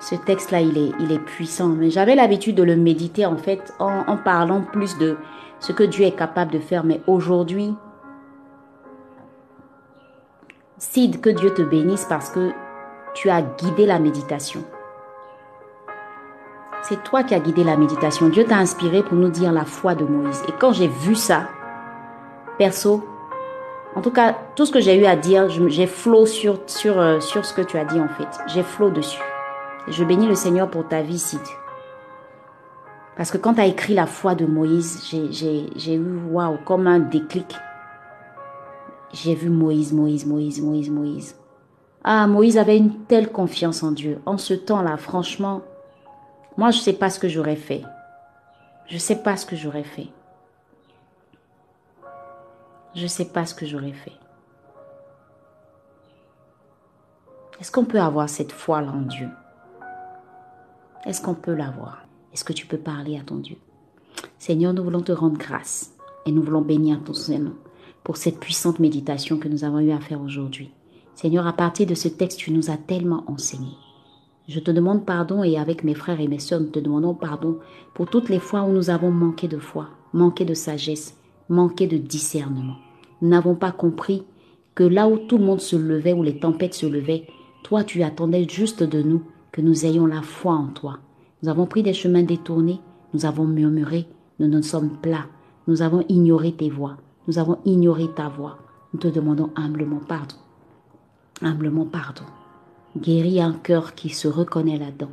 Ce 0.00 0.16
texte-là, 0.16 0.60
il 0.60 0.76
est, 0.76 0.92
il 0.98 1.12
est 1.12 1.18
puissant. 1.20 1.68
Mais 1.68 1.90
j'avais 1.90 2.16
l'habitude 2.16 2.56
de 2.56 2.64
le 2.64 2.76
méditer 2.76 3.24
en 3.24 3.36
fait 3.36 3.72
en 3.78 4.16
parlant 4.16 4.62
plus 4.62 4.98
de 4.98 5.16
ce 5.60 5.72
que 5.72 5.84
Dieu 5.84 6.04
est 6.04 6.16
capable 6.16 6.52
de 6.52 6.58
faire. 6.58 6.82
Mais 6.82 7.00
aujourd'hui, 7.06 7.74
Sid, 10.78 11.20
que 11.20 11.30
Dieu 11.30 11.54
te 11.54 11.62
bénisse 11.62 12.04
parce 12.08 12.30
que 12.30 12.50
tu 13.14 13.30
as 13.30 13.42
guidé 13.42 13.86
la 13.86 13.98
méditation. 13.98 14.64
C'est 16.82 17.02
toi 17.04 17.22
qui 17.22 17.34
as 17.34 17.40
guidé 17.40 17.62
la 17.62 17.76
méditation. 17.76 18.28
Dieu 18.28 18.44
t'a 18.44 18.56
inspiré 18.56 19.02
pour 19.02 19.14
nous 19.14 19.28
dire 19.28 19.52
la 19.52 19.64
foi 19.64 19.94
de 19.94 20.04
Moïse. 20.04 20.42
Et 20.48 20.52
quand 20.58 20.72
j'ai 20.72 20.88
vu 20.88 21.14
ça, 21.14 21.48
perso, 22.58 23.04
en 23.94 24.00
tout 24.00 24.10
cas, 24.10 24.36
tout 24.56 24.66
ce 24.66 24.72
que 24.72 24.80
j'ai 24.80 24.98
eu 24.98 25.04
à 25.04 25.16
dire, 25.16 25.48
j'ai 25.48 25.86
flot 25.86 26.26
sur, 26.26 26.58
sur, 26.66 26.98
euh, 26.98 27.20
sur 27.20 27.44
ce 27.44 27.54
que 27.54 27.62
tu 27.62 27.76
as 27.76 27.84
dit 27.84 28.00
en 28.00 28.08
fait. 28.08 28.28
J'ai 28.48 28.62
flot 28.62 28.90
dessus. 28.90 29.22
je 29.86 30.04
bénis 30.04 30.26
le 30.26 30.34
Seigneur 30.34 30.68
pour 30.70 30.88
ta 30.88 31.02
vie, 31.02 31.18
Sid. 31.18 31.40
Parce 33.16 33.30
que 33.30 33.36
quand 33.36 33.54
tu 33.54 33.60
as 33.60 33.66
écrit 33.66 33.94
la 33.94 34.06
foi 34.06 34.34
de 34.34 34.46
Moïse, 34.46 35.04
j'ai 35.36 35.94
eu, 35.94 36.18
waouh, 36.30 36.56
comme 36.64 36.86
un 36.86 36.98
déclic. 36.98 37.54
J'ai 39.12 39.34
vu 39.34 39.50
Moïse, 39.50 39.92
Moïse, 39.92 40.26
Moïse, 40.26 40.62
Moïse, 40.62 40.90
Moïse. 40.90 41.36
Ah, 42.04 42.26
Moïse 42.26 42.58
avait 42.58 42.76
une 42.76 43.04
telle 43.04 43.30
confiance 43.30 43.82
en 43.82 43.92
Dieu. 43.92 44.20
En 44.26 44.36
ce 44.38 44.54
temps-là, 44.54 44.96
franchement, 44.96 45.62
moi, 46.56 46.70
je 46.70 46.78
ne 46.78 46.82
sais 46.82 46.92
pas 46.92 47.10
ce 47.10 47.20
que 47.20 47.28
j'aurais 47.28 47.56
fait. 47.56 47.82
Je 48.88 48.94
ne 48.94 49.00
sais 49.00 49.22
pas 49.22 49.36
ce 49.36 49.46
que 49.46 49.56
j'aurais 49.56 49.84
fait. 49.84 50.08
Je 52.94 53.04
ne 53.04 53.08
sais 53.08 53.26
pas 53.26 53.46
ce 53.46 53.54
que 53.54 53.66
j'aurais 53.66 53.92
fait. 53.92 54.12
Est-ce 57.60 57.70
qu'on 57.70 57.84
peut 57.84 58.00
avoir 58.00 58.28
cette 58.28 58.52
foi-là 58.52 58.90
en 58.90 59.02
Dieu? 59.02 59.28
Est-ce 61.06 61.22
qu'on 61.22 61.34
peut 61.34 61.54
l'avoir? 61.54 62.04
Est-ce 62.32 62.44
que 62.44 62.52
tu 62.52 62.66
peux 62.66 62.78
parler 62.78 63.18
à 63.18 63.22
ton 63.22 63.36
Dieu? 63.36 63.56
Seigneur, 64.38 64.72
nous 64.72 64.82
voulons 64.82 65.02
te 65.02 65.12
rendre 65.12 65.38
grâce 65.38 65.92
et 66.26 66.32
nous 66.32 66.42
voulons 66.42 66.60
bénir 66.60 67.02
ton 67.04 67.14
Seigneur 67.14 67.52
pour 68.02 68.16
cette 68.16 68.40
puissante 68.40 68.80
méditation 68.80 69.38
que 69.38 69.48
nous 69.48 69.64
avons 69.64 69.78
eu 69.78 69.92
à 69.92 70.00
faire 70.00 70.20
aujourd'hui. 70.20 70.72
Seigneur, 71.22 71.46
à 71.46 71.52
partir 71.52 71.86
de 71.86 71.94
ce 71.94 72.08
texte, 72.08 72.40
tu 72.40 72.50
nous 72.50 72.68
as 72.68 72.76
tellement 72.76 73.22
enseigné. 73.28 73.76
Je 74.48 74.58
te 74.58 74.72
demande 74.72 75.06
pardon 75.06 75.44
et 75.44 75.56
avec 75.56 75.84
mes 75.84 75.94
frères 75.94 76.18
et 76.18 76.26
mes 76.26 76.40
sœurs, 76.40 76.60
nous 76.60 76.70
te 76.70 76.80
demandons 76.80 77.14
pardon 77.14 77.60
pour 77.94 78.10
toutes 78.10 78.28
les 78.28 78.40
fois 78.40 78.64
où 78.64 78.72
nous 78.72 78.90
avons 78.90 79.12
manqué 79.12 79.46
de 79.46 79.58
foi, 79.58 79.86
manqué 80.12 80.44
de 80.44 80.54
sagesse, 80.54 81.16
manqué 81.48 81.86
de 81.86 81.96
discernement. 81.96 82.74
Nous 83.20 83.28
n'avons 83.28 83.54
pas 83.54 83.70
compris 83.70 84.24
que 84.74 84.82
là 84.82 85.06
où 85.06 85.16
tout 85.16 85.38
le 85.38 85.44
monde 85.44 85.60
se 85.60 85.76
levait, 85.76 86.12
où 86.12 86.24
les 86.24 86.40
tempêtes 86.40 86.74
se 86.74 86.86
levaient, 86.86 87.28
toi 87.62 87.84
tu 87.84 88.02
attendais 88.02 88.48
juste 88.48 88.82
de 88.82 89.00
nous 89.00 89.22
que 89.52 89.60
nous 89.60 89.86
ayons 89.86 90.06
la 90.06 90.22
foi 90.22 90.54
en 90.54 90.70
toi. 90.70 90.98
Nous 91.44 91.48
avons 91.48 91.66
pris 91.66 91.84
des 91.84 91.94
chemins 91.94 92.24
détournés, 92.24 92.80
nous 93.14 93.26
avons 93.26 93.44
murmuré, 93.44 94.06
nous 94.40 94.48
nous 94.48 94.62
sommes 94.64 94.98
plats, 95.00 95.26
nous 95.68 95.82
avons 95.82 96.04
ignoré 96.08 96.50
tes 96.50 96.68
voix, 96.68 96.96
nous 97.28 97.38
avons 97.38 97.58
ignoré 97.64 98.08
ta 98.08 98.28
voix. 98.28 98.58
Nous 98.92 98.98
te 98.98 99.06
demandons 99.06 99.50
humblement 99.54 100.00
pardon. 100.08 100.41
Humblement 101.42 101.86
pardon. 101.86 102.24
Guéris 102.96 103.40
un 103.40 103.52
cœur 103.52 103.94
qui 103.94 104.10
se 104.10 104.28
reconnaît 104.28 104.78
là-dedans. 104.78 105.10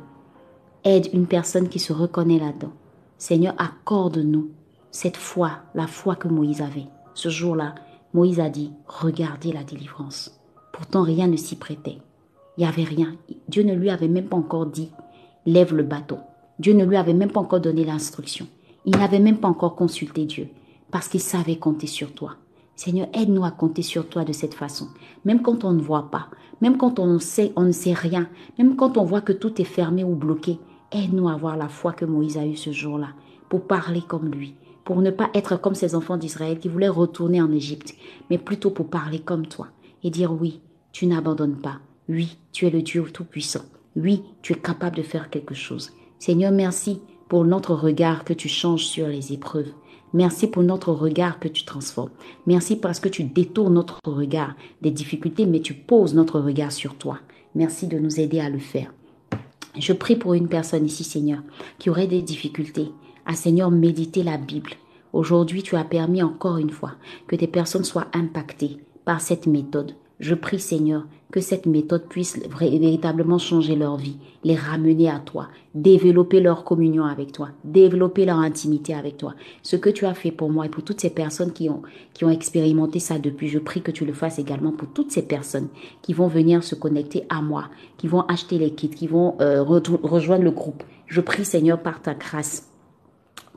Aide 0.84 1.08
une 1.12 1.26
personne 1.26 1.68
qui 1.68 1.78
se 1.78 1.92
reconnaît 1.92 2.38
là-dedans. 2.38 2.72
Seigneur, 3.18 3.54
accorde-nous 3.58 4.50
cette 4.90 5.16
foi, 5.16 5.52
la 5.74 5.86
foi 5.86 6.16
que 6.16 6.28
Moïse 6.28 6.62
avait. 6.62 6.86
Ce 7.14 7.28
jour-là, 7.28 7.74
Moïse 8.14 8.40
a 8.40 8.48
dit, 8.48 8.72
regardez 8.86 9.52
la 9.52 9.64
délivrance. 9.64 10.40
Pourtant, 10.72 11.02
rien 11.02 11.26
ne 11.26 11.36
s'y 11.36 11.56
prêtait. 11.56 11.98
Il 12.56 12.62
n'y 12.62 12.66
avait 12.66 12.84
rien. 12.84 13.14
Dieu 13.48 13.62
ne 13.62 13.74
lui 13.74 13.90
avait 13.90 14.08
même 14.08 14.26
pas 14.26 14.36
encore 14.36 14.66
dit, 14.66 14.90
lève 15.46 15.74
le 15.74 15.82
bateau. 15.82 16.18
Dieu 16.58 16.74
ne 16.74 16.84
lui 16.84 16.96
avait 16.96 17.14
même 17.14 17.30
pas 17.30 17.40
encore 17.40 17.60
donné 17.60 17.84
l'instruction. 17.84 18.46
Il 18.84 18.96
n'avait 18.96 19.18
même 19.18 19.38
pas 19.38 19.48
encore 19.48 19.76
consulté 19.76 20.24
Dieu 20.24 20.48
parce 20.90 21.08
qu'il 21.08 21.20
savait 21.20 21.56
compter 21.56 21.86
sur 21.86 22.12
toi. 22.12 22.36
Seigneur, 22.82 23.08
aide-nous 23.12 23.44
à 23.44 23.50
compter 23.50 23.82
sur 23.82 24.08
toi 24.08 24.24
de 24.24 24.32
cette 24.32 24.54
façon. 24.54 24.88
Même 25.26 25.42
quand 25.42 25.64
on 25.64 25.72
ne 25.74 25.82
voit 25.82 26.10
pas, 26.10 26.28
même 26.62 26.78
quand 26.78 26.98
on 26.98 27.18
sait, 27.18 27.52
on 27.54 27.64
ne 27.64 27.72
sait 27.72 27.92
rien, 27.92 28.26
même 28.58 28.74
quand 28.74 28.96
on 28.96 29.04
voit 29.04 29.20
que 29.20 29.34
tout 29.34 29.60
est 29.60 29.64
fermé 29.64 30.02
ou 30.02 30.14
bloqué, 30.14 30.58
aide-nous 30.90 31.28
à 31.28 31.34
avoir 31.34 31.58
la 31.58 31.68
foi 31.68 31.92
que 31.92 32.06
Moïse 32.06 32.38
a 32.38 32.46
eue 32.46 32.56
ce 32.56 32.72
jour-là, 32.72 33.08
pour 33.50 33.66
parler 33.66 34.00
comme 34.00 34.30
lui, 34.30 34.54
pour 34.82 35.02
ne 35.02 35.10
pas 35.10 35.28
être 35.34 35.60
comme 35.60 35.74
ces 35.74 35.94
enfants 35.94 36.16
d'Israël 36.16 36.58
qui 36.58 36.68
voulaient 36.68 36.88
retourner 36.88 37.42
en 37.42 37.52
Égypte, 37.52 37.94
mais 38.30 38.38
plutôt 38.38 38.70
pour 38.70 38.88
parler 38.88 39.18
comme 39.18 39.46
toi 39.46 39.66
et 40.02 40.08
dire 40.08 40.32
oui, 40.32 40.62
tu 40.90 41.06
n'abandonnes 41.06 41.60
pas. 41.60 41.80
Oui, 42.08 42.38
tu 42.50 42.66
es 42.66 42.70
le 42.70 42.80
Dieu 42.80 43.04
tout-puissant. 43.12 43.66
Oui, 43.94 44.22
tu 44.40 44.54
es 44.54 44.56
capable 44.56 44.96
de 44.96 45.02
faire 45.02 45.28
quelque 45.28 45.54
chose. 45.54 45.92
Seigneur, 46.18 46.50
merci 46.50 47.02
pour 47.28 47.44
notre 47.44 47.74
regard 47.74 48.24
que 48.24 48.32
tu 48.32 48.48
changes 48.48 48.86
sur 48.86 49.06
les 49.06 49.34
épreuves. 49.34 49.68
Merci 50.12 50.48
pour 50.48 50.64
notre 50.64 50.92
regard 50.92 51.38
que 51.38 51.46
tu 51.46 51.64
transformes. 51.64 52.10
Merci 52.46 52.76
parce 52.76 52.98
que 52.98 53.08
tu 53.08 53.22
détournes 53.22 53.74
notre 53.74 54.00
regard 54.04 54.54
des 54.82 54.90
difficultés, 54.90 55.46
mais 55.46 55.60
tu 55.60 55.72
poses 55.72 56.14
notre 56.14 56.40
regard 56.40 56.72
sur 56.72 56.96
toi. 56.96 57.18
Merci 57.54 57.86
de 57.86 57.98
nous 57.98 58.18
aider 58.18 58.40
à 58.40 58.50
le 58.50 58.58
faire. 58.58 58.92
Je 59.78 59.92
prie 59.92 60.16
pour 60.16 60.34
une 60.34 60.48
personne 60.48 60.84
ici, 60.84 61.04
Seigneur, 61.04 61.42
qui 61.78 61.90
aurait 61.90 62.08
des 62.08 62.22
difficultés 62.22 62.90
à, 63.24 63.34
Seigneur, 63.34 63.70
méditer 63.70 64.24
la 64.24 64.36
Bible. 64.36 64.72
Aujourd'hui, 65.12 65.62
tu 65.62 65.76
as 65.76 65.84
permis 65.84 66.22
encore 66.22 66.56
une 66.58 66.70
fois 66.70 66.92
que 67.28 67.36
des 67.36 67.46
personnes 67.46 67.84
soient 67.84 68.08
impactées 68.12 68.78
par 69.04 69.20
cette 69.20 69.46
méthode. 69.46 69.94
Je 70.20 70.34
prie, 70.34 70.60
Seigneur, 70.60 71.06
que 71.32 71.40
cette 71.40 71.64
méthode 71.64 72.06
puisse 72.06 72.38
véritablement 72.58 73.38
changer 73.38 73.74
leur 73.74 73.96
vie, 73.96 74.18
les 74.44 74.54
ramener 74.54 75.08
à 75.08 75.18
toi, 75.18 75.48
développer 75.74 76.40
leur 76.40 76.62
communion 76.62 77.04
avec 77.04 77.32
toi, 77.32 77.48
développer 77.64 78.26
leur 78.26 78.36
intimité 78.36 78.94
avec 78.94 79.16
toi. 79.16 79.34
Ce 79.62 79.76
que 79.76 79.88
tu 79.88 80.04
as 80.04 80.12
fait 80.12 80.30
pour 80.30 80.50
moi 80.50 80.66
et 80.66 80.68
pour 80.68 80.82
toutes 80.82 81.00
ces 81.00 81.08
personnes 81.08 81.52
qui 81.52 81.70
ont, 81.70 81.80
qui 82.12 82.26
ont 82.26 82.30
expérimenté 82.30 82.98
ça 82.98 83.18
depuis, 83.18 83.48
je 83.48 83.58
prie 83.58 83.80
que 83.80 83.90
tu 83.90 84.04
le 84.04 84.12
fasses 84.12 84.38
également 84.38 84.72
pour 84.72 84.88
toutes 84.88 85.10
ces 85.10 85.22
personnes 85.22 85.68
qui 86.02 86.12
vont 86.12 86.28
venir 86.28 86.62
se 86.64 86.74
connecter 86.74 87.24
à 87.30 87.40
moi, 87.40 87.70
qui 87.96 88.06
vont 88.06 88.22
acheter 88.22 88.58
les 88.58 88.74
kits, 88.74 88.90
qui 88.90 89.06
vont 89.06 89.36
euh, 89.40 89.62
rejoindre 89.62 90.44
le 90.44 90.50
groupe. 90.50 90.82
Je 91.06 91.22
prie 91.22 91.46
Seigneur 91.46 91.80
par 91.80 92.02
ta 92.02 92.12
grâce 92.12 92.68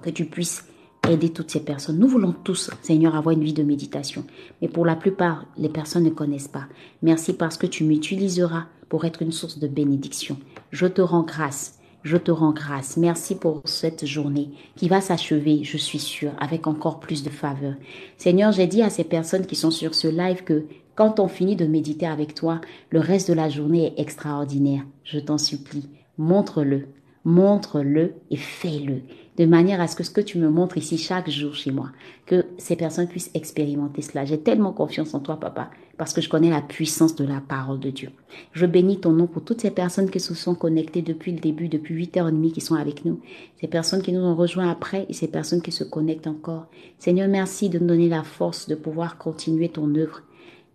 que 0.02 0.10
tu 0.10 0.26
puisses 0.26 0.66
aider 1.10 1.30
toutes 1.30 1.52
ces 1.52 1.64
personnes. 1.64 1.98
Nous 1.98 2.08
voulons 2.08 2.34
tous, 2.44 2.70
Seigneur, 2.82 3.16
avoir 3.16 3.34
une 3.34 3.44
vie 3.44 3.54
de 3.54 3.64
méditation. 3.64 4.26
Mais 4.62 4.68
pour 4.68 4.86
la 4.86 4.96
plupart, 4.96 5.46
les 5.58 5.70
personnes 5.70 6.04
ne 6.04 6.10
connaissent 6.10 6.48
pas. 6.48 6.66
Merci 7.02 7.34
parce 7.34 7.58
que 7.58 7.68
tu 7.68 7.84
m'utiliseras 7.84 8.66
pour 8.90 9.06
être 9.06 9.22
une 9.22 9.32
source 9.32 9.60
de 9.60 9.68
bénédiction. 9.68 10.38
Je 10.72 10.88
te 10.88 11.02
rends 11.02 11.24
grâce. 11.24 11.80
Je 12.04 12.18
te 12.18 12.32
rends 12.32 12.52
grâce. 12.52 12.98
Merci 12.98 13.36
pour 13.36 13.62
cette 13.66 14.06
journée 14.06 14.50
qui 14.76 14.90
va 14.90 15.00
s'achever, 15.00 15.64
je 15.64 15.78
suis 15.78 16.00
sûre, 16.00 16.34
avec 16.38 16.68
encore 16.68 17.00
plus 17.00 17.24
de 17.24 17.30
faveur. 17.30 17.76
Seigneur, 18.18 18.52
j'ai 18.52 18.68
dit 18.68 18.82
à 18.82 18.90
ces 18.90 19.06
personnes 19.06 19.46
qui 19.46 19.56
sont 19.56 19.72
sur 19.72 19.96
ce 19.96 20.08
live 20.08 20.44
que 20.44 20.66
quand 20.96 21.20
on 21.20 21.28
finit 21.28 21.56
de 21.56 21.66
méditer 21.66 22.06
avec 22.06 22.36
toi, 22.36 22.60
le 22.90 23.00
reste 23.00 23.30
de 23.30 23.34
la 23.34 23.50
journée 23.50 23.88
est 23.88 24.02
extraordinaire. 24.02 24.84
Je 25.04 25.18
t'en 25.18 25.38
supplie, 25.38 25.90
montre-le, 26.18 26.88
montre-le 27.24 28.14
et 28.30 28.38
fais-le 28.38 29.02
de 29.38 29.46
manière 29.46 29.82
à 29.82 29.88
ce 29.88 29.96
que 29.96 30.04
ce 30.04 30.12
que 30.12 30.22
tu 30.22 30.38
me 30.38 30.50
montres 30.50 30.78
ici 30.78 30.98
chaque 30.98 31.30
jour 31.30 31.56
chez 31.56 31.72
moi, 31.72 31.90
que 32.26 32.46
ces 32.58 32.76
personnes 32.76 33.08
puissent 33.08 33.32
expérimenter 33.34 34.02
cela. 34.02 34.26
J'ai 34.26 34.40
tellement 34.40 34.74
confiance 34.74 35.14
en 35.14 35.20
toi, 35.20 35.40
papa, 35.40 35.72
parce 35.98 36.14
que 36.14 36.22
je 36.22 36.30
connais 36.30 36.50
la 36.50 36.62
puissance 36.62 37.16
de 37.16 37.26
la 37.26 37.42
parole 37.42 37.80
de 37.80 37.90
Dieu. 37.90 38.12
Je 38.52 38.66
bénis 38.66 39.00
ton 39.00 39.12
nom 39.12 39.26
pour 39.26 39.44
toutes 39.44 39.62
ces 39.62 39.72
personnes 39.72 40.10
qui 40.10 40.20
se 40.20 40.36
sont 40.36 40.54
connectées 40.54 41.02
depuis 41.02 41.32
le 41.32 41.40
début, 41.40 41.68
depuis 41.68 41.96
8h30 42.06 42.52
qui 42.52 42.62
sont 42.62 42.76
avec 42.76 43.06
nous, 43.06 43.22
ces 43.60 43.68
personnes 43.68 44.04
qui 44.04 44.12
nous 44.12 44.22
ont 44.22 44.36
rejoints 44.36 44.70
après 44.70 45.06
et 45.10 45.14
ces 45.14 45.28
personnes 45.28 45.62
qui 45.62 45.72
se 45.72 45.84
connectent 45.84 46.28
encore. 46.28 46.68
Seigneur, 47.00 47.28
merci 47.28 47.70
de 47.70 47.80
nous 47.80 47.88
donner 47.88 48.10
la 48.10 48.24
force 48.24 48.68
de 48.68 48.76
pouvoir 48.76 49.18
continuer 49.18 49.70
ton 49.70 49.96
œuvre 49.96 50.22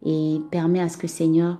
et 0.05 0.38
permets 0.51 0.81
à 0.81 0.88
ce 0.88 0.97
que, 0.97 1.07
Seigneur, 1.07 1.59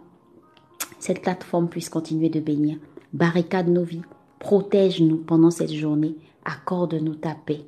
cette 0.99 1.23
plateforme 1.23 1.69
puisse 1.69 1.89
continuer 1.89 2.29
de 2.29 2.41
bénir. 2.41 2.79
Barricade 3.13 3.69
nos 3.69 3.85
vies, 3.85 4.03
protège-nous 4.41 5.19
pendant 5.19 5.51
cette 5.51 5.73
journée 5.73 6.17
accorde-nous 6.49 7.15
ta 7.15 7.35
paix. 7.35 7.65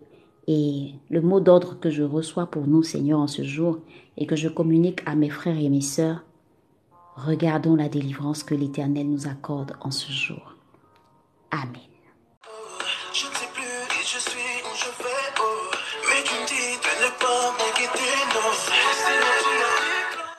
Et 0.49 0.95
le 1.11 1.21
mot 1.21 1.38
d'ordre 1.38 1.79
que 1.79 1.90
je 1.90 2.03
reçois 2.03 2.47
pour 2.47 2.66
nous, 2.66 2.83
Seigneur, 2.83 3.21
en 3.21 3.29
ce 3.29 3.43
jour, 3.43 3.79
et 4.16 4.27
que 4.27 4.37
je 4.37 4.49
communique 4.49 5.03
à 5.07 5.14
mes 5.14 5.31
frères 5.31 5.59
et 5.59 5.69
mes 5.69 5.81
sœurs, 5.81 6.25
regardons 7.14 7.77
la 7.77 7.88
délivrance 7.88 8.43
que 8.43 8.55
l'Éternel 8.55 9.09
nous 9.09 9.29
accorde 9.29 9.77
en 9.81 9.90
ce 9.90 10.11
jour. 10.11 10.57
Amen. 11.51 11.89